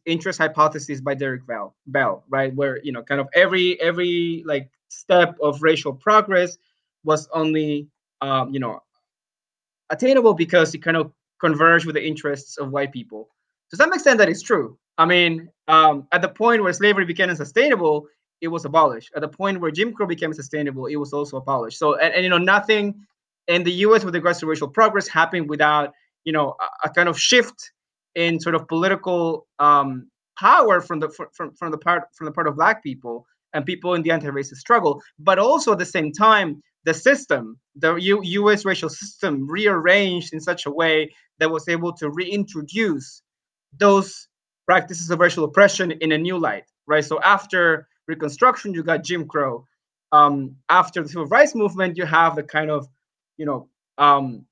[0.05, 2.53] interest hypothesis by Derek Bell, Bell, right?
[2.53, 6.57] Where you know, kind of every every like step of racial progress
[7.03, 7.87] was only,
[8.21, 8.81] um, you know,
[9.89, 11.11] attainable because it kind of
[11.41, 13.29] converge with the interests of white people.
[13.71, 14.77] To some extent, that is true.
[14.97, 18.07] I mean, um, at the point where slavery became unsustainable,
[18.39, 19.11] it was abolished.
[19.15, 21.77] At the point where Jim Crow became sustainable, it was also abolished.
[21.77, 23.05] So, and, and you know, nothing
[23.47, 24.03] in the U.S.
[24.03, 25.93] with regards to racial progress happened without
[26.23, 27.71] you know a, a kind of shift
[28.15, 32.47] in sort of political um, power from the from, from the part from the part
[32.47, 36.61] of black people and people in the anti-racist struggle but also at the same time
[36.85, 41.93] the system the U- us racial system rearranged in such a way that was able
[41.93, 43.21] to reintroduce
[43.77, 44.27] those
[44.65, 47.05] practices of racial oppression in a new light right?
[47.05, 49.65] So after reconstruction you got jim crow.
[50.13, 52.87] Um, after the civil rights movement you have the kind of
[53.37, 54.45] you know um,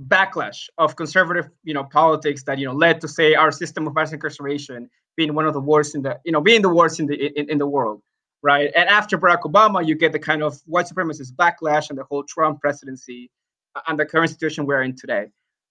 [0.00, 3.94] backlash of conservative you know politics that you know led to say our system of
[3.94, 7.06] mass incarceration being one of the worst in the you know being the worst in
[7.06, 8.00] the in, in the world
[8.42, 8.70] right?
[8.74, 12.24] And after barack obama you get the kind of white supremacist backlash and the whole
[12.24, 13.30] trump presidency
[13.74, 15.26] uh, and the current situation we're in today.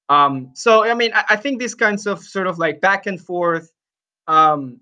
[0.10, 3.19] Um so i mean i, I think these kinds of sort of like back and
[3.19, 3.72] forth
[4.27, 4.80] um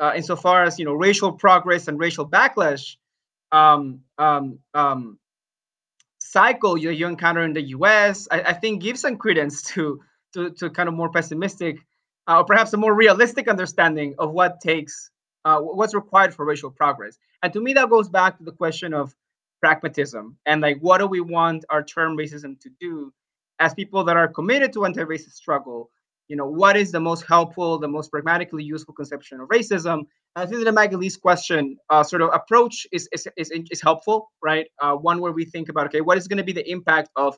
[0.00, 2.96] uh, insofar as you know racial progress and racial backlash
[3.52, 5.18] um um um
[6.22, 10.00] cycle you, you encounter in the US, I, I think gives some credence to,
[10.34, 11.76] to, to kind of more pessimistic
[12.28, 15.10] uh, or perhaps a more realistic understanding of what takes,
[15.44, 17.18] uh, what's required for racial progress.
[17.42, 19.14] And to me, that goes back to the question of
[19.60, 23.12] pragmatism and like, what do we want our term racism to do
[23.58, 25.90] as people that are committed to anti-racist struggle?
[26.28, 30.06] You know, what is the most helpful, the most pragmatically useful conception of racism?
[30.34, 34.30] I think that the Magali's question uh, sort of approach is, is, is, is helpful,
[34.42, 34.66] right?
[34.80, 37.36] Uh, one where we think about, okay, what is going to be the impact of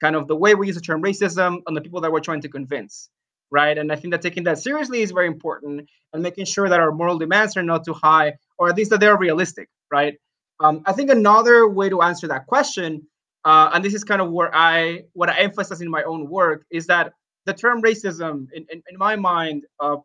[0.00, 2.40] kind of the way we use the term racism on the people that we're trying
[2.42, 3.10] to convince,
[3.50, 3.76] right?
[3.76, 6.92] And I think that taking that seriously is very important and making sure that our
[6.92, 10.14] moral demands are not too high, or at least that they're realistic, right?
[10.60, 13.06] Um, I think another way to answer that question,
[13.44, 16.64] uh, and this is kind of where I, what I emphasize in my own work,
[16.70, 17.12] is that
[17.46, 19.96] the term racism, in, in, in my mind, uh,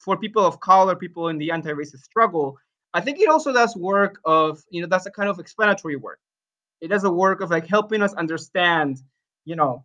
[0.00, 2.58] for people of color, people in the anti-racist struggle,
[2.92, 6.18] I think it also does work of, you know, that's a kind of explanatory work.
[6.80, 8.98] It does a work of like helping us understand,
[9.44, 9.84] you know,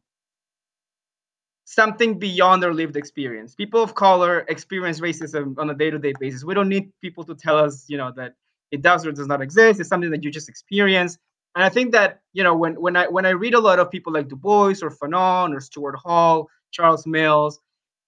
[1.69, 3.53] something beyond their lived experience.
[3.53, 6.43] People of color experience racism on a day-to-day basis.
[6.43, 8.33] We don't need people to tell us, you know, that
[8.71, 9.79] it does or does not exist.
[9.79, 11.19] It's something that you just experience.
[11.53, 13.91] And I think that, you know, when when I when I read a lot of
[13.91, 17.59] people like Du Bois or Fanon or Stuart Hall, Charles Mills,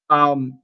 [0.09, 0.59] um,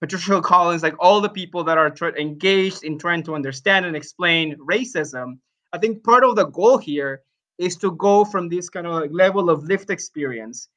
[0.00, 3.96] Patricia Collins, like all the people that are tra- engaged in trying to understand and
[3.96, 5.38] explain racism,
[5.72, 7.22] I think part of the goal here
[7.58, 10.68] is to go from this kind of like level of lived experience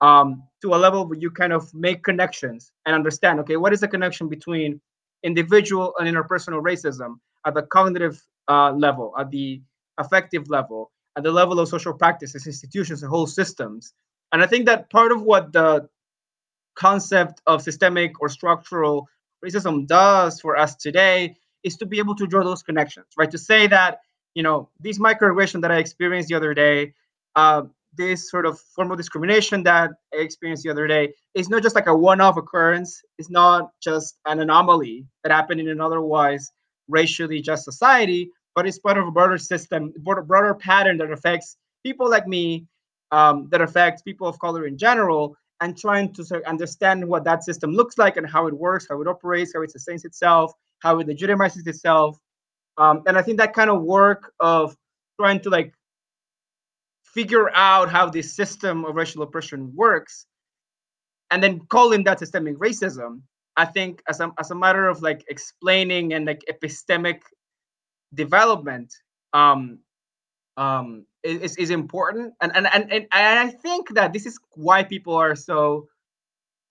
[0.00, 3.80] um, to a level where you kind of make connections and understand, okay, what is
[3.80, 4.80] the connection between
[5.22, 7.16] individual and interpersonal racism
[7.46, 9.60] at the cognitive uh, level, at the
[9.98, 13.92] affective level, at the level of social practices, institutions, and whole systems.
[14.32, 15.88] And I think that part of what the
[16.76, 19.08] concept of systemic or structural
[19.44, 23.30] racism does for us today is to be able to draw those connections, right?
[23.30, 24.00] To say that,
[24.34, 26.94] you know, this microaggression that I experienced the other day,
[27.34, 27.62] uh,
[27.98, 31.74] this sort of form of discrimination that I experienced the other day is not just
[31.74, 33.02] like a one-off occurrence.
[33.18, 36.50] It's not just an anomaly that happened in an otherwise
[36.88, 42.08] racially just society, but it's part of a broader system, broader, pattern that affects people
[42.08, 42.66] like me,
[43.10, 47.24] um, that affects people of color in general, and trying to sort of understand what
[47.24, 50.52] that system looks like and how it works, how it operates, how it sustains itself,
[50.78, 52.18] how it legitimizes itself.
[52.78, 54.76] Um, and I think that kind of work of
[55.20, 55.74] trying to like
[57.14, 60.26] figure out how this system of racial oppression works
[61.30, 63.20] and then calling that systemic racism,
[63.56, 67.20] I think as a, as a matter of like explaining and like epistemic
[68.14, 68.94] development,
[69.32, 69.80] um,
[70.56, 72.34] um, is, is important.
[72.40, 75.88] And, and and and i think that this is why people are so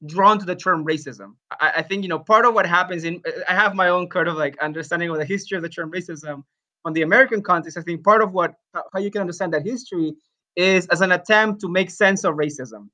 [0.05, 1.35] drawn to the term racism.
[1.51, 4.27] I, I, think you know part of what happens in i have my own kind
[4.27, 6.43] of like understanding of the history of the term racism
[6.87, 8.51] on the american context i think part of what
[8.93, 10.09] how you can understand that history
[10.57, 12.89] is as an attempt to make sense of racism.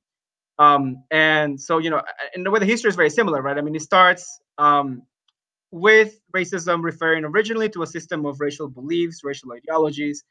[0.58, 2.02] Um, and so you know
[2.36, 3.58] in the way the history is very similar right?
[3.58, 5.02] I mean it starts um,
[5.72, 10.22] with racism referring originally to a system of racial beliefs racial ideologies.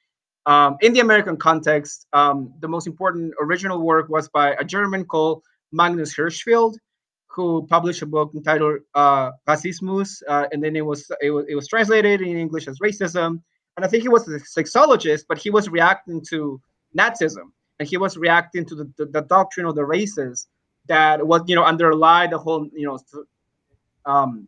[0.46, 5.06] Um, in the American context, um, the most important original work was by a German
[5.06, 5.42] called
[5.72, 6.74] Magnus Hirschfeld,
[7.28, 11.56] who published a book entitled uh, Rassismus, uh, and then it was, it was it
[11.56, 13.42] was translated in English as racism.
[13.76, 16.62] And I think he was a sexologist, but he was reacting to
[16.98, 20.48] Nazism, and he was reacting to the, the, the doctrine of the races
[20.88, 23.00] that was you know underlie the whole you know
[24.06, 24.48] um,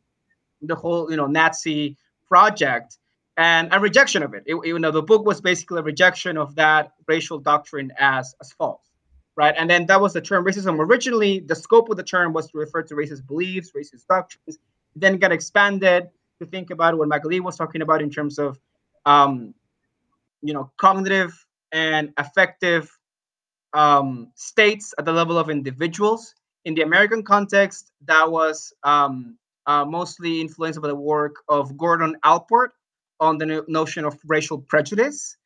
[0.61, 1.97] the whole you know Nazi
[2.27, 2.97] project
[3.37, 4.43] and a rejection of it.
[4.45, 4.55] it.
[4.65, 8.91] You know, the book was basically a rejection of that racial doctrine as as false,
[9.35, 9.53] right?
[9.57, 10.79] And then that was the term racism.
[10.79, 14.57] Originally, the scope of the term was to refer to racist beliefs, racist doctrines.
[14.95, 18.59] Then got expanded to think about what Magali was talking about in terms of,
[19.05, 19.53] um,
[20.41, 21.33] you know, cognitive
[21.71, 22.89] and affective
[23.73, 26.33] um, states at the level of individuals.
[26.65, 29.37] In the American context, that was um,
[29.67, 32.71] uh, mostly influenced by the work of Gordon Allport
[33.19, 35.37] on the no- notion of racial prejudice.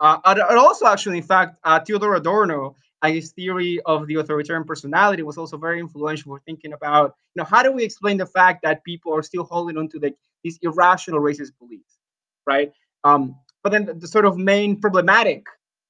[0.00, 4.64] Uh, and also, actually, in fact, uh, Theodor Adorno and his theory of the authoritarian
[4.64, 8.26] personality was also very influential for thinking about, you know, how do we explain the
[8.26, 10.14] fact that people are still holding on to the,
[10.44, 11.98] these irrational racist beliefs,
[12.46, 12.72] right?
[13.04, 15.46] Um, but then the, sort of main problematic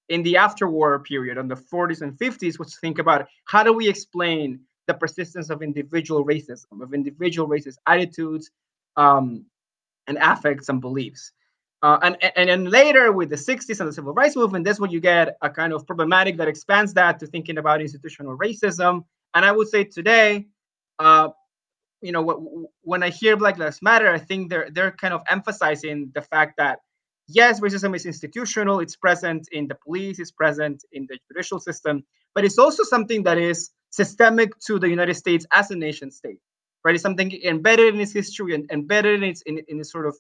[0.09, 3.73] in the after-war period, on the 40s and 50s, was to think about how do
[3.73, 8.51] we explain the persistence of individual racism, of individual racist attitudes,
[8.97, 9.45] um,
[10.07, 11.33] and affects and beliefs.
[11.83, 14.91] Uh, and, and then later with the 60s and the civil rights movement, that's when
[14.91, 19.05] you get a kind of problematic that expands that to thinking about institutional racism.
[19.35, 20.47] And I would say today,
[20.99, 21.29] uh,
[22.01, 26.11] you know, when I hear Black Lives Matter, I think they're they're kind of emphasizing
[26.15, 26.79] the fact that
[27.29, 32.05] yes, racism is institutional, it's present in the police, it's present in the judicial system,
[32.35, 36.39] but it's also something that is systemic to the United States as a nation state,
[36.85, 36.95] right?
[36.95, 40.17] It's something embedded in its history and embedded in its in, in its sort of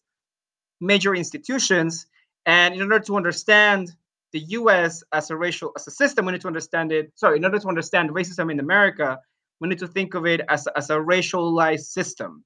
[0.80, 2.06] major institutions.
[2.46, 3.92] And in order to understand
[4.32, 5.02] the U.S.
[5.12, 7.12] as a racial as a system, we need to understand it.
[7.14, 9.18] Sorry, in order to understand racism in America,
[9.60, 12.44] we need to think of it as as a racialized system.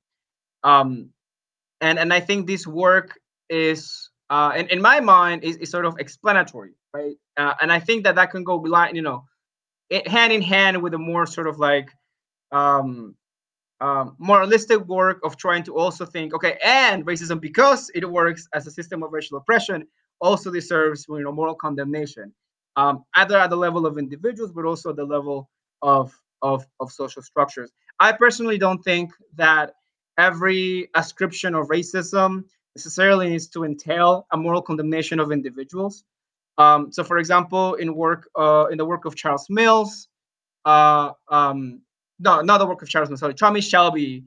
[0.64, 1.10] Um,
[1.80, 3.18] and and I think this work
[3.48, 7.14] is, uh, in, in my mind, is, is sort of explanatory, right?
[7.36, 9.24] Uh, and I think that that can go line, you know,
[9.90, 11.90] it, hand in hand with a more sort of like
[12.50, 13.14] um,
[13.80, 18.66] um, moralistic work of trying to also think, okay, and racism, because it works as
[18.66, 19.86] a system of racial oppression,
[20.20, 22.32] also deserves you know moral condemnation,
[22.76, 25.50] um, either at the level of individuals, but also at the level
[25.82, 27.70] of of of social structures.
[27.98, 29.74] I personally don't think that
[30.16, 32.44] every ascription of racism
[32.76, 36.04] necessarily needs to entail a moral condemnation of individuals.
[36.58, 40.08] Um, so, for example, in work uh, in the work of Charles Mills,
[40.64, 41.80] uh, um,
[42.18, 44.24] no, not the work of Charles Mills, Sorry, Thomas Shelby,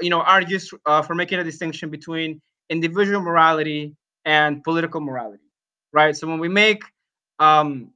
[0.00, 2.40] you know, argues uh, for making a distinction between
[2.70, 3.94] individual morality
[4.24, 5.50] and political morality,
[5.92, 6.16] right?
[6.16, 6.82] So when we make
[7.38, 7.90] um,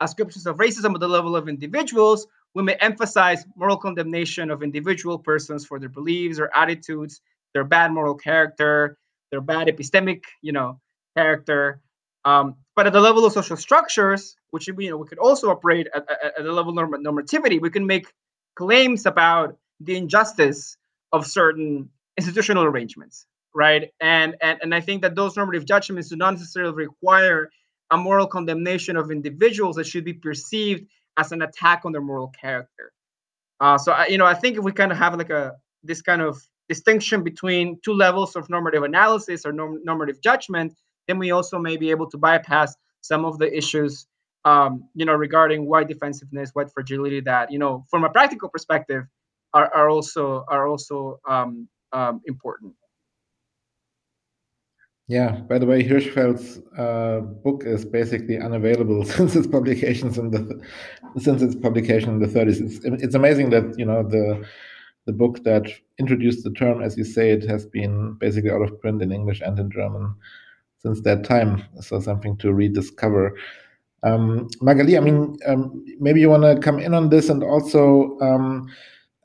[0.00, 5.18] ascriptions of racism at the level of individuals, we may emphasize moral condemnation of individual
[5.18, 7.20] persons for their beliefs or attitudes,
[7.54, 8.98] their bad moral character,
[9.32, 10.78] their bad epistemic, you know,
[11.16, 11.80] character.
[12.24, 15.88] Um, but at the level of social structures, which you know we could also operate
[15.92, 18.06] at, at, at the level of normativity, we can make
[18.54, 20.76] claims about the injustice
[21.12, 26.16] of certain institutional arrangements right and and, and i think that those normative judgments do
[26.16, 27.50] not necessarily require
[27.90, 30.86] a moral condemnation of individuals that should be perceived
[31.18, 32.92] as an attack on their moral character
[33.60, 36.02] uh, so I, you know i think if we kind of have like a this
[36.02, 36.40] kind of
[36.74, 40.70] distinction between two levels of normative analysis or norm- normative judgment
[41.08, 42.70] then we also may be able to bypass
[43.00, 44.06] some of the issues
[44.44, 49.04] um, you know, regarding white defensiveness, white fragility that, you know, from a practical perspective,
[49.54, 52.74] are, are also are also um, um, important.
[55.08, 55.32] Yeah.
[55.32, 60.62] By the way, Hirschfeld's uh, book is basically unavailable since its publications in the
[61.18, 62.60] since its publication in the 30s.
[62.60, 64.44] It's, it's amazing that you know the
[65.04, 65.66] the book that
[65.98, 69.40] introduced the term, as you say, it has been basically out of print in English
[69.40, 70.14] and in German
[70.78, 71.64] since that time.
[71.80, 73.36] So something to rediscover.
[74.04, 78.18] Um, Magali, I mean, um, maybe you want to come in on this, and also
[78.20, 78.68] um,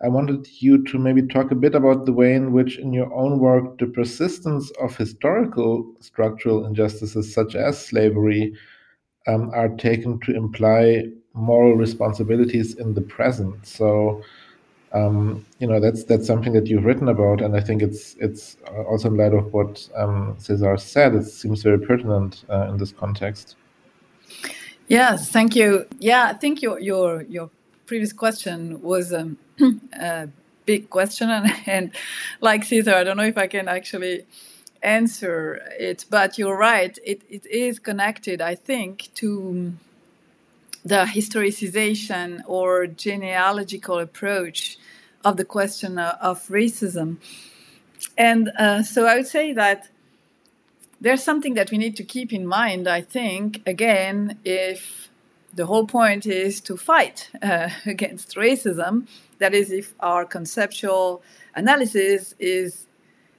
[0.04, 3.12] I wanted you to maybe talk a bit about the way in which, in your
[3.12, 8.54] own work, the persistence of historical structural injustices such as slavery
[9.26, 13.66] um, are taken to imply moral responsibilities in the present.
[13.66, 14.22] So,
[14.94, 18.58] um, you know, that's that's something that you've written about, and I think it's it's
[18.88, 21.16] also in light of what um, Cesar said.
[21.16, 23.56] It seems very pertinent uh, in this context.
[24.88, 25.86] Yes, thank you.
[26.00, 27.50] Yeah, I think your your your
[27.86, 29.38] previous question was um,
[29.94, 30.30] a
[30.66, 31.92] big question, and, and
[32.40, 34.26] like Cesar, I don't know if I can actually
[34.82, 36.98] answer it, but you're right.
[37.04, 39.74] It it is connected, I think, to
[40.88, 44.78] the historicization or genealogical approach
[45.24, 47.18] of the question of racism,
[48.18, 49.90] and uh, so I would say that
[51.00, 55.10] there's something that we need to keep in mind, I think, again, if
[55.54, 59.08] the whole point is to fight uh, against racism,
[59.40, 61.22] that is, if our conceptual
[61.56, 62.88] analysis is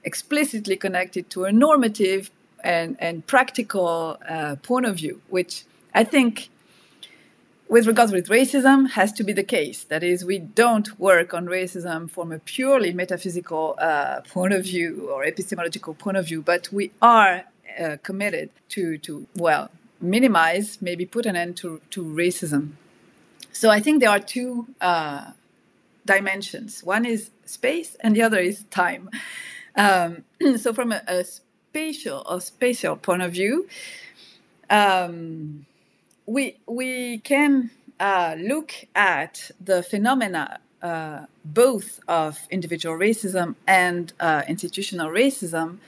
[0.03, 2.31] explicitly connected to a normative
[2.63, 5.63] and, and practical uh, point of view, which
[5.93, 6.49] I think
[7.69, 9.83] with regards with racism has to be the case.
[9.83, 15.07] That is, we don't work on racism from a purely metaphysical uh, point of view
[15.11, 17.45] or epistemological point of view, but we are
[17.79, 19.69] uh, committed to, to well,
[20.01, 22.71] minimize, maybe put an end to, to racism.
[23.51, 25.31] So I think there are two uh,
[26.05, 26.83] dimensions.
[26.83, 29.11] One is space, and the other is time.
[29.75, 30.23] Um,
[30.57, 33.67] so from a, a, spatial or spatial point of view,
[34.71, 35.67] um,
[36.29, 44.43] we we can uh, look at the phenomena uh, both of individual racism and uh,
[44.47, 45.79] institutional racism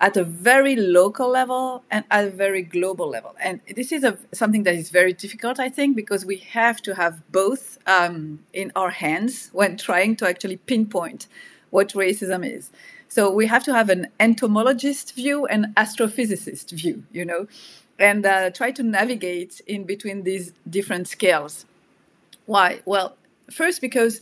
[0.00, 3.36] at a very local level and at a very global level.
[3.40, 6.94] And this is a, something that is very difficult, I think, because we have to
[6.96, 11.28] have both um, in our hands when trying to actually pinpoint
[11.70, 12.70] what racism is.
[13.08, 17.46] So we have to have an entomologist view and astrophysicist view, you know,
[17.98, 21.66] and uh, try to navigate in between these different scales.
[22.46, 22.80] Why?
[22.84, 23.16] Well,
[23.50, 24.20] first because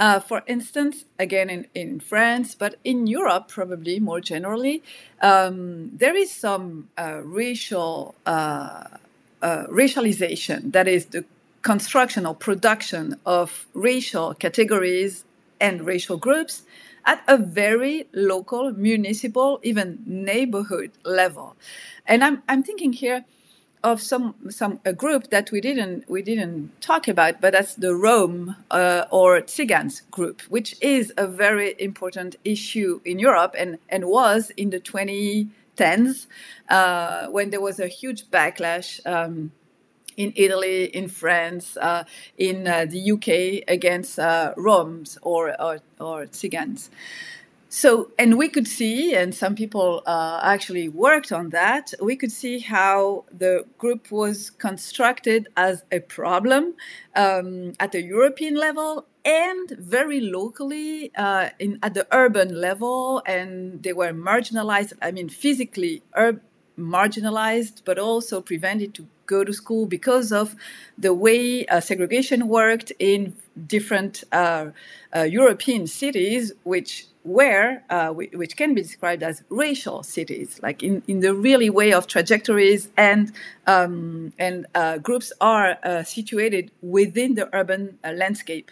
[0.00, 4.82] uh, for instance, again in, in France, but in Europe probably more generally,
[5.20, 8.84] um, there is some uh, racial uh,
[9.42, 10.72] uh, racialization.
[10.72, 11.26] That is the
[11.60, 15.26] construction or production of racial categories
[15.60, 16.62] and racial groups
[17.04, 21.56] at a very local, municipal, even neighborhood level.
[22.06, 23.24] And I'm, I'm thinking here
[23.82, 27.94] of some some a group that we didn't we didn't talk about, but that's the
[27.94, 34.04] Rom uh, or Tsigans group, which is a very important issue in Europe and and
[34.04, 36.26] was in the 2010s
[36.68, 39.00] uh, when there was a huge backlash.
[39.06, 39.52] Um,
[40.16, 42.04] in Italy, in France, uh,
[42.38, 46.90] in uh, the UK against uh, Roms or, or, or Tsigans.
[47.72, 52.32] So, and we could see, and some people uh, actually worked on that, we could
[52.32, 56.74] see how the group was constructed as a problem
[57.14, 63.84] um, at the European level and very locally uh, in, at the urban level, and
[63.84, 66.40] they were marginalized, I mean, physically ur-
[66.80, 70.56] marginalized, but also prevented to go to school because of
[70.98, 73.34] the way uh, segregation worked in
[73.66, 74.66] different uh,
[75.14, 81.02] uh, European cities, which where uh, which can be described as racial cities, like in,
[81.06, 83.32] in the really way of trajectories and
[83.66, 88.70] um, and uh, groups are uh, situated within the urban uh, landscape.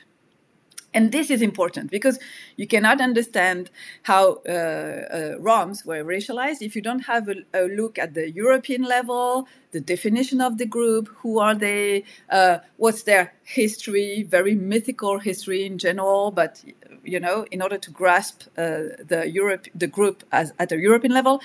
[0.94, 2.18] And this is important because
[2.56, 3.70] you cannot understand
[4.04, 8.30] how uh, uh, Roms were racialized if you don't have a, a, look at the
[8.30, 14.54] European level, the definition of the group, who are they, uh, what's their history, very
[14.54, 16.30] mythical history in general.
[16.30, 16.64] But
[17.04, 21.12] you know, in order to grasp uh, the Europe, the group as, at a European
[21.12, 21.40] level,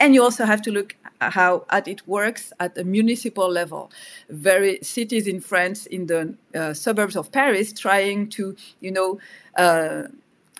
[0.00, 3.90] and you also have to look how at it works at the municipal level.
[4.28, 9.18] Very cities in France, in the uh, suburbs of Paris, trying to, you know,
[9.56, 10.04] uh,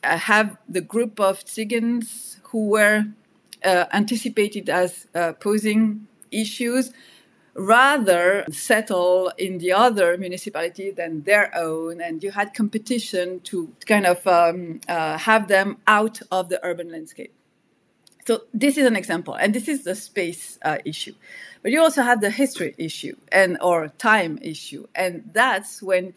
[0.02, 3.05] have the group of Tsigans who were
[3.65, 6.93] uh, anticipated as uh, posing issues
[7.55, 14.06] rather settle in the other municipality than their own and you had competition to kind
[14.06, 17.32] of um, uh, have them out of the urban landscape
[18.29, 21.15] so this is an example, and this is the space uh, issue.
[21.63, 26.13] But you also have the history issue and or time issue, and that's when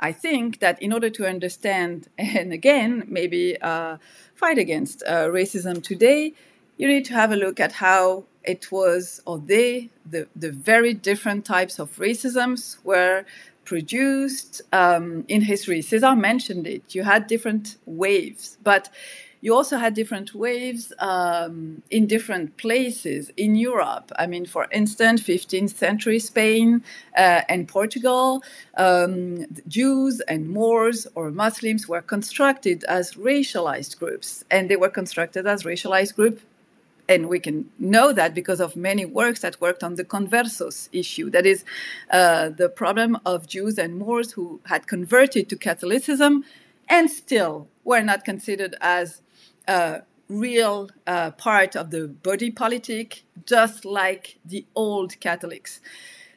[0.00, 3.98] I think that in order to understand and again maybe uh,
[4.34, 6.34] fight against uh, racism today,
[6.78, 10.92] you need to have a look at how it was or they the the very
[10.92, 13.24] different types of racisms were
[13.64, 15.80] produced um, in history.
[15.80, 16.82] Cesar mentioned it.
[16.92, 18.88] You had different waves, but
[19.42, 24.12] you also had different waves um, in different places in Europe.
[24.16, 26.82] I mean, for instance, 15th century Spain
[27.18, 28.44] uh, and Portugal,
[28.76, 35.46] um, Jews and Moors or Muslims were constructed as racialized groups, and they were constructed
[35.46, 36.42] as racialized groups
[37.08, 41.28] and we can know that because of many works that worked on the conversos issue
[41.30, 41.64] that is
[42.10, 46.44] uh, the problem of jews and moors who had converted to catholicism
[46.88, 49.20] and still were not considered as
[50.28, 55.80] real uh, part of the body politic, just like the old Catholics.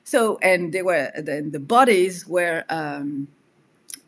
[0.04, 3.28] So, and they were then the bodies were um,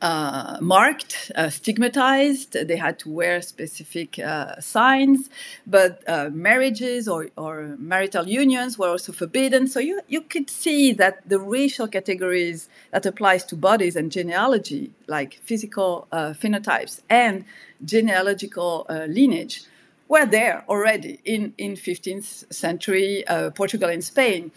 [0.02, 2.54] uh, marked, uh, stigmatized.
[2.54, 5.30] They had to wear specific uh, signs,
[5.66, 9.68] but uh, marriages or, or marital unions were also forbidden.
[9.68, 14.92] So you, you could see that the racial categories that applies to bodies and genealogy,
[15.08, 17.46] like physical uh, phenotypes and
[17.84, 19.64] genealogical uh, lineage,
[20.08, 23.26] were there already in, in 15th century
[23.56, 24.52] Portugal and Spain.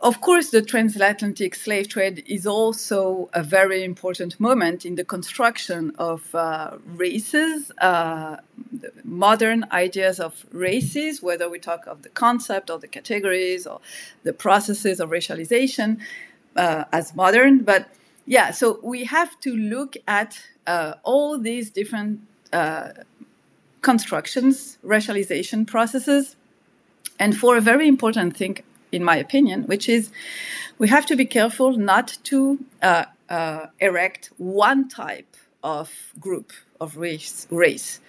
[0.00, 5.92] Of course, the transatlantic slave trade is also a very important moment in the construction
[5.98, 7.72] of uh, races.
[7.78, 8.36] Uh,
[9.02, 13.80] modern ideas of races, whether we talk of the concept or the categories or
[14.22, 15.98] the processes of racialization
[16.54, 17.64] uh, as modern.
[17.64, 17.88] But
[18.24, 22.20] yeah, so we have to look at uh, all these different
[22.52, 22.90] uh,
[23.80, 26.36] constructions, racialization processes,
[27.18, 28.58] and for a very important thing,
[28.92, 30.10] in my opinion, which is
[30.78, 36.96] we have to be careful not to uh, uh, erect one type of group of
[36.96, 38.00] race, race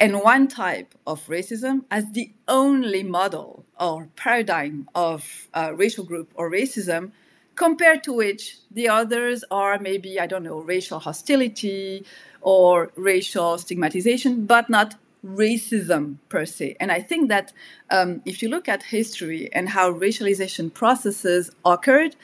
[0.00, 6.30] and one type of racism as the only model or paradigm of uh, racial group
[6.34, 7.10] or racism
[7.56, 12.04] compared to which the others are maybe i don't know racial hostility
[12.40, 16.76] or racial stigmatization but not racism per se.
[16.80, 17.52] And i think that
[17.90, 22.16] um, if you look at history and how racialization processes occurred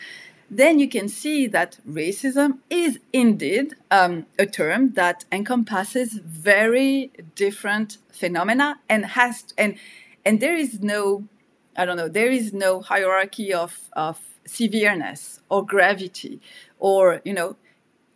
[0.50, 7.98] then you can see that racism is indeed um, a term that encompasses very different
[8.12, 9.76] phenomena and has and
[10.24, 11.24] and there is no
[11.76, 16.40] I don't know there is no hierarchy of of severeness or gravity
[16.78, 17.56] or you know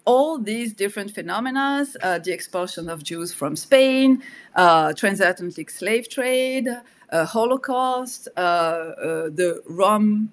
[0.08, 4.22] all these different phenomena uh, the expulsion of Jews from Spain,
[4.54, 8.94] uh, transatlantic slave trade, uh, Holocaust, uh, uh,
[9.40, 10.32] the Rom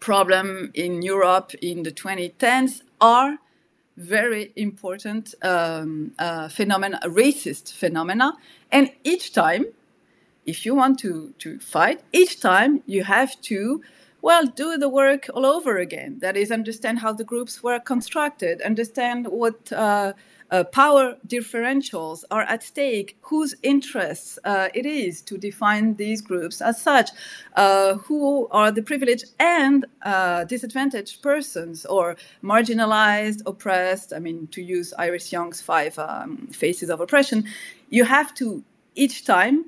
[0.00, 3.38] problem in Europe in the 2010s are
[3.96, 8.32] very important um, uh, phenomena, racist phenomena.
[8.72, 9.66] And each time,
[10.44, 13.80] if you want to, to fight, each time you have to
[14.20, 16.18] well, do the work all over again.
[16.20, 20.14] That is, understand how the groups were constructed, understand what uh,
[20.50, 26.60] uh, power differentials are at stake, whose interests uh, it is to define these groups
[26.60, 27.10] as such,
[27.54, 34.12] uh, who are the privileged and uh, disadvantaged persons or marginalized, oppressed.
[34.12, 37.44] I mean, to use Iris Young's five um, faces of oppression,
[37.90, 38.64] you have to
[38.94, 39.66] each time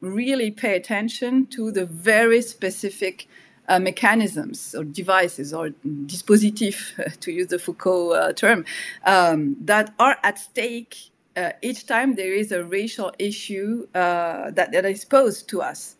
[0.00, 3.26] really pay attention to the very specific
[3.68, 5.70] uh, mechanisms or devices or
[6.06, 8.64] dispositifs, to use the Foucault uh, term,
[9.04, 14.72] um, that are at stake uh, each time there is a racial issue uh, that,
[14.72, 15.96] that is posed to us.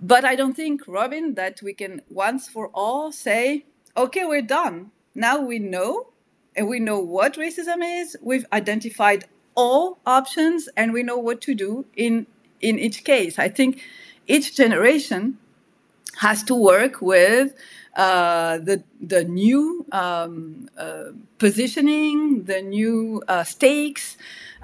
[0.00, 3.64] But I don't think, Robin, that we can once for all say,
[3.96, 4.90] okay, we're done.
[5.14, 6.08] Now we know,
[6.54, 8.16] and we know what racism is.
[8.20, 12.26] We've identified all options, and we know what to do in
[12.60, 13.38] in each case.
[13.38, 13.82] I think
[14.26, 15.38] each generation
[16.26, 17.48] has to work with
[17.96, 24.16] uh, the the new um, uh, positioning, the new uh, stakes,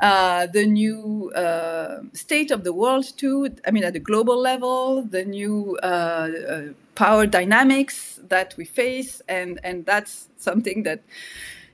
[0.09, 3.39] uh, the new uh, state of the world too.
[3.67, 9.61] I mean, at the global level, the new uh, power dynamics that we face, and
[9.63, 11.01] and that's something that,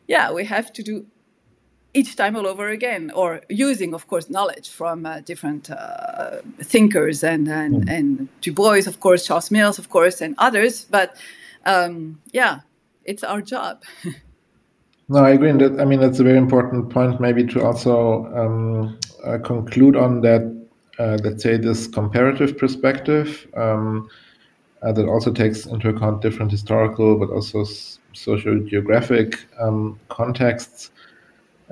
[0.07, 1.07] yeah, we have to do
[1.95, 7.23] each time all over again, or using, of course, knowledge from uh, different uh, thinkers
[7.23, 7.91] and and, mm.
[7.91, 10.85] and Du Bois, of course, Charles Mills, of course, and others.
[10.85, 11.17] But
[11.65, 12.61] um, yeah,
[13.05, 13.83] it's our job.
[15.09, 15.53] no, I agree.
[15.53, 17.21] That I mean, that's a very important point.
[17.21, 20.53] Maybe to also um, uh, conclude on that.
[20.97, 24.09] Uh, let's say this comparative perspective um,
[24.83, 27.65] uh, that also takes into account different historical, but also
[28.13, 30.93] social geographic um, contexts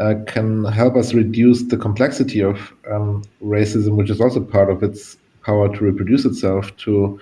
[0.02, 4.82] uh, can help us reduce the complexity of um, racism, which is also part of
[4.82, 7.20] its power to reproduce itself, to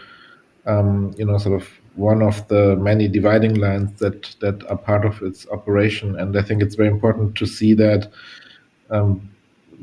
[0.67, 5.05] um, you know, sort of one of the many dividing lines that that are part
[5.05, 6.19] of its operation.
[6.19, 8.11] And I think it's very important to see that
[8.89, 9.29] um,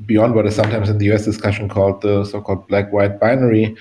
[0.08, 1.26] beyond what is sometimes in the U.S.
[1.26, 3.76] discussion called the so-called black-white binary,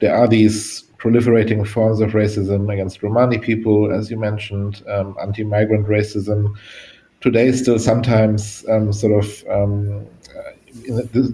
[0.00, 5.86] there are these proliferating forms of racism against Romani people, as you mentioned, um, anti-migrant
[5.86, 6.54] racism
[7.20, 10.06] today still sometimes um, sort of um,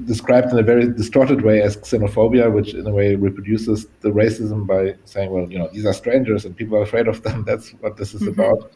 [0.07, 4.67] described in a very distorted way as xenophobia, which in a way reproduces the racism
[4.67, 7.45] by saying, well, you know, these are strangers and people are afraid of them.
[7.47, 8.41] That's what this is mm-hmm.
[8.41, 8.73] about.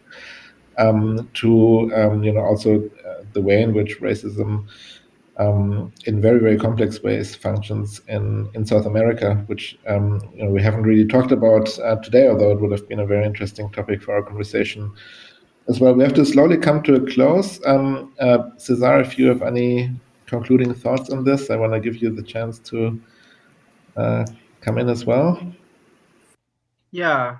[0.78, 4.68] Um, to um, you know, also uh, the way in which racism,
[5.36, 10.50] um, in very very complex ways, functions in in South America, which um, you know
[10.50, 13.68] we haven't really talked about uh, today, although it would have been a very interesting
[13.70, 14.92] topic for our conversation
[15.68, 15.94] as well.
[15.94, 17.64] We have to slowly come to a close.
[17.66, 19.90] Um, uh, Cesar, if you have any
[20.26, 23.00] concluding thoughts on this, I want to give you the chance to
[23.96, 24.24] uh,
[24.60, 25.40] come in as well.
[26.90, 27.38] Yeah,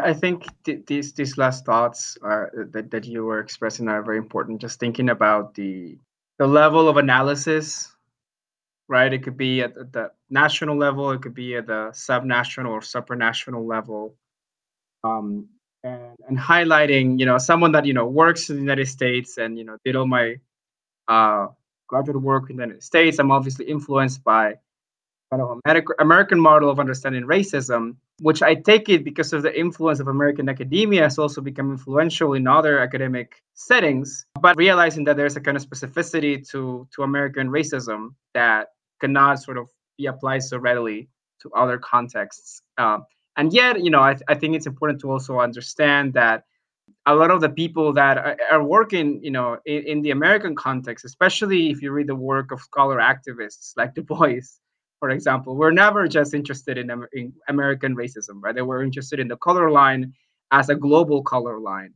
[0.00, 4.18] I think th- these these last thoughts are, that that you were expressing are very
[4.18, 4.60] important.
[4.60, 5.98] Just thinking about the
[6.38, 7.92] the level of analysis,
[8.88, 9.12] right?
[9.12, 13.66] It could be at the national level, it could be at the subnational or supranational
[13.66, 14.14] level.
[15.04, 15.48] Um,
[15.84, 19.58] and, and highlighting, you know, someone that you know works in the United States and
[19.58, 20.36] you know did all my
[21.08, 21.48] uh,
[21.86, 23.18] graduate work in the United States.
[23.18, 24.54] I'm obviously influenced by
[25.30, 25.60] kind of
[25.98, 30.48] American model of understanding racism, which I take it because of the influence of American
[30.48, 34.26] academia has also become influential in other academic settings.
[34.40, 38.68] But realizing that there's a kind of specificity to to American racism that
[39.00, 39.68] cannot sort of
[39.98, 41.08] be applied so readily
[41.40, 42.62] to other contexts.
[42.78, 43.04] Um,
[43.36, 46.44] and yet, you know, I, th- I think it's important to also understand that
[47.06, 50.54] a lot of the people that are, are working, you know, in, in, the American
[50.54, 54.40] context, especially if you read the work of scholar activists like Du Bois,
[55.00, 58.54] for example, were never just interested in, in American racism, right?
[58.54, 60.12] They were interested in the color line
[60.52, 61.94] as a global color line.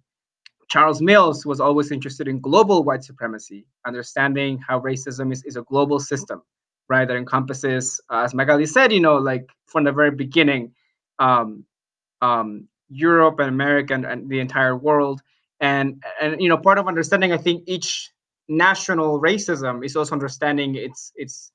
[0.68, 5.62] Charles Mills was always interested in global white supremacy, understanding how racism is, is a
[5.62, 6.42] global system,
[6.88, 7.06] right?
[7.06, 10.72] That encompasses, uh, as Magali said, you know, like from the very beginning,
[11.18, 11.64] um,
[12.20, 15.20] um, Europe and America and, and, the entire world.
[15.60, 18.10] And and you know, part of understanding, I think, each
[18.48, 21.52] national racism is also understanding its its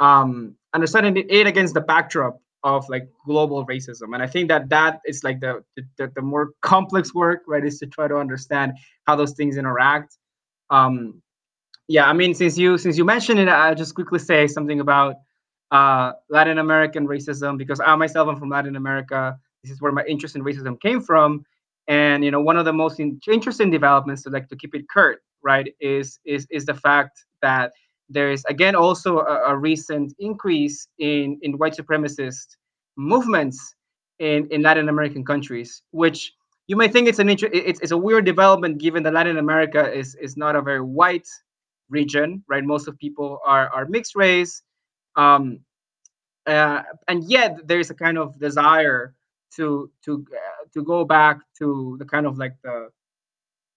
[0.00, 4.98] um, understanding it against the backdrop of like global racism and i think that that
[5.06, 8.72] is like the, the the more complex work right is to try to understand
[9.06, 10.16] how those things interact
[10.70, 11.22] um
[11.86, 15.14] yeah i mean since you since you mentioned it i'll just quickly say something about
[15.70, 19.38] uh latin american racism because i myself am from latin america.
[19.62, 21.44] This is where my interest in racism came from.
[21.88, 24.88] And you know one of the most in- interesting developments to like to keep it
[24.88, 27.72] curt right is is is the fact that
[28.08, 32.56] there is again also a, a, recent increase in in white supremacist
[32.96, 33.74] movements
[34.18, 36.32] in in Latin American countries, which
[36.66, 39.90] you may think it's an inter- it's, it's a weird development given that Latin America
[39.92, 41.28] is is not a very white
[41.88, 42.64] region, right?
[42.64, 44.62] Most of people are are mixed race,
[45.18, 45.60] um,
[46.46, 49.14] uh, and yet there is a kind of desire
[49.56, 52.88] to to uh, to go back to the kind of like the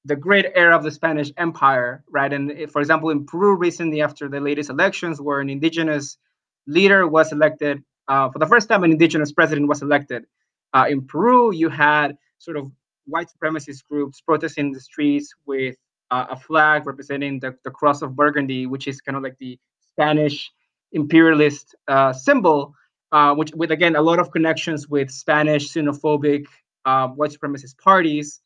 [0.05, 2.31] the great era of the Spanish Empire, right?
[2.31, 6.17] And for example, in Peru recently, after the latest elections, where an indigenous
[6.65, 10.25] leader was elected, uh, for the first time, an indigenous president was elected.
[10.73, 12.71] Uh, in Peru, you had sort of
[13.05, 15.75] white supremacist groups protesting in the streets with
[16.09, 19.59] uh, a flag representing the, the cross of Burgundy, which is kind of like the
[19.91, 20.51] Spanish
[20.91, 22.75] imperialist uh, symbol,
[23.11, 26.45] uh, which with again a lot of connections with Spanish xenophobic
[26.85, 28.41] uh, white supremacist parties.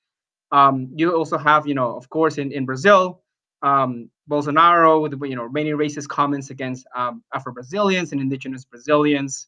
[0.52, 3.22] Um, you also have, you know, of course, in, in Brazil,
[3.62, 9.48] um, Bolsonaro with you know many racist comments against um, Afro Brazilians and indigenous Brazilians.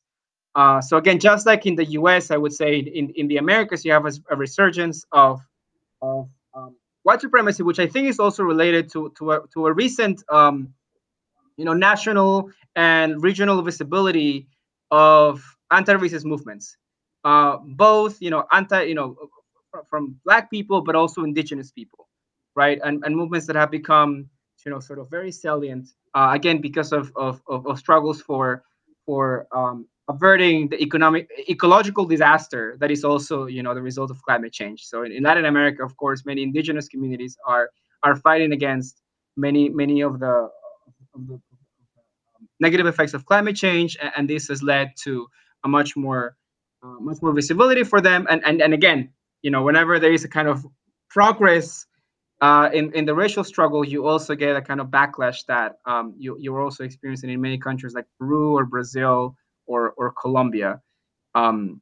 [0.56, 3.86] Uh, so again, just like in the U.S., I would say in, in the Americas,
[3.86, 5.40] you have a, a resurgence of
[6.02, 9.74] of um, white supremacy, which I think is also related to to a, to a
[9.74, 10.74] recent um,
[11.57, 14.47] you know national and regional visibility
[14.91, 16.77] of anti-racist movements.
[17.23, 19.15] Uh, both you know anti you know
[19.89, 22.07] from black people, but also indigenous people,
[22.55, 22.79] right?
[22.84, 24.29] And, and movements that have become,
[24.65, 28.63] you know, sort of very salient, uh, again, because of, of, of, of, struggles for,
[29.05, 34.21] for um, averting the economic, ecological disaster that is also, you know, the result of
[34.23, 34.84] climate change.
[34.84, 37.69] So in, in Latin America, of course, many indigenous communities are,
[38.03, 39.01] are fighting against
[39.35, 40.49] many, many of the,
[41.15, 41.39] of the
[42.59, 43.97] negative effects of climate change.
[44.15, 45.27] And, this has led to
[45.63, 46.35] a much more
[46.84, 49.09] uh, much more visibility for them and, and and again
[49.41, 50.65] you know, whenever there is a kind of
[51.09, 51.85] progress
[52.41, 56.13] uh, in in the racial struggle, you also get a kind of backlash that um,
[56.17, 59.35] you you're also experiencing in many countries like Peru or Brazil
[59.65, 60.81] or or Colombia.
[61.35, 61.81] Um,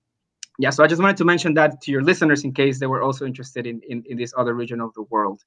[0.58, 3.02] yeah, so I just wanted to mention that to your listeners in case they were
[3.02, 5.44] also interested in in, in this other region of the world.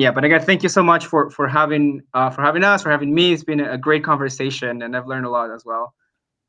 [0.00, 2.90] Yeah, but again, thank you so much for for having uh, for having us for
[2.90, 3.34] having me.
[3.34, 5.92] It's been a great conversation, and I've learned a lot as well.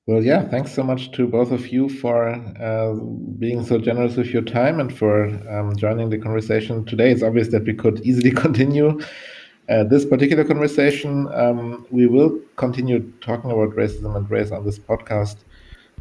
[0.08, 2.94] Well, yeah, thanks so much to both of you for uh,
[3.40, 7.12] being so generous with your time and for um, joining the conversation today.
[7.12, 9.02] It's obvious that we could easily continue
[9.68, 11.28] uh, this particular conversation.
[11.34, 15.36] Um, we will continue talking about racism and race on this podcast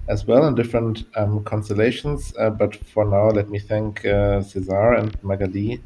[0.07, 2.33] as well in different um, constellations.
[2.39, 5.83] Uh, but for now, let me thank uh, Cesar and Magali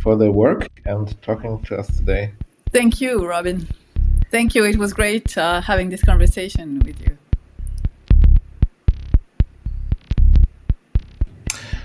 [0.00, 2.32] for their work and talking to us today.
[2.72, 3.68] Thank you, Robin.
[4.30, 4.64] Thank you.
[4.64, 7.16] It was great uh, having this conversation with you.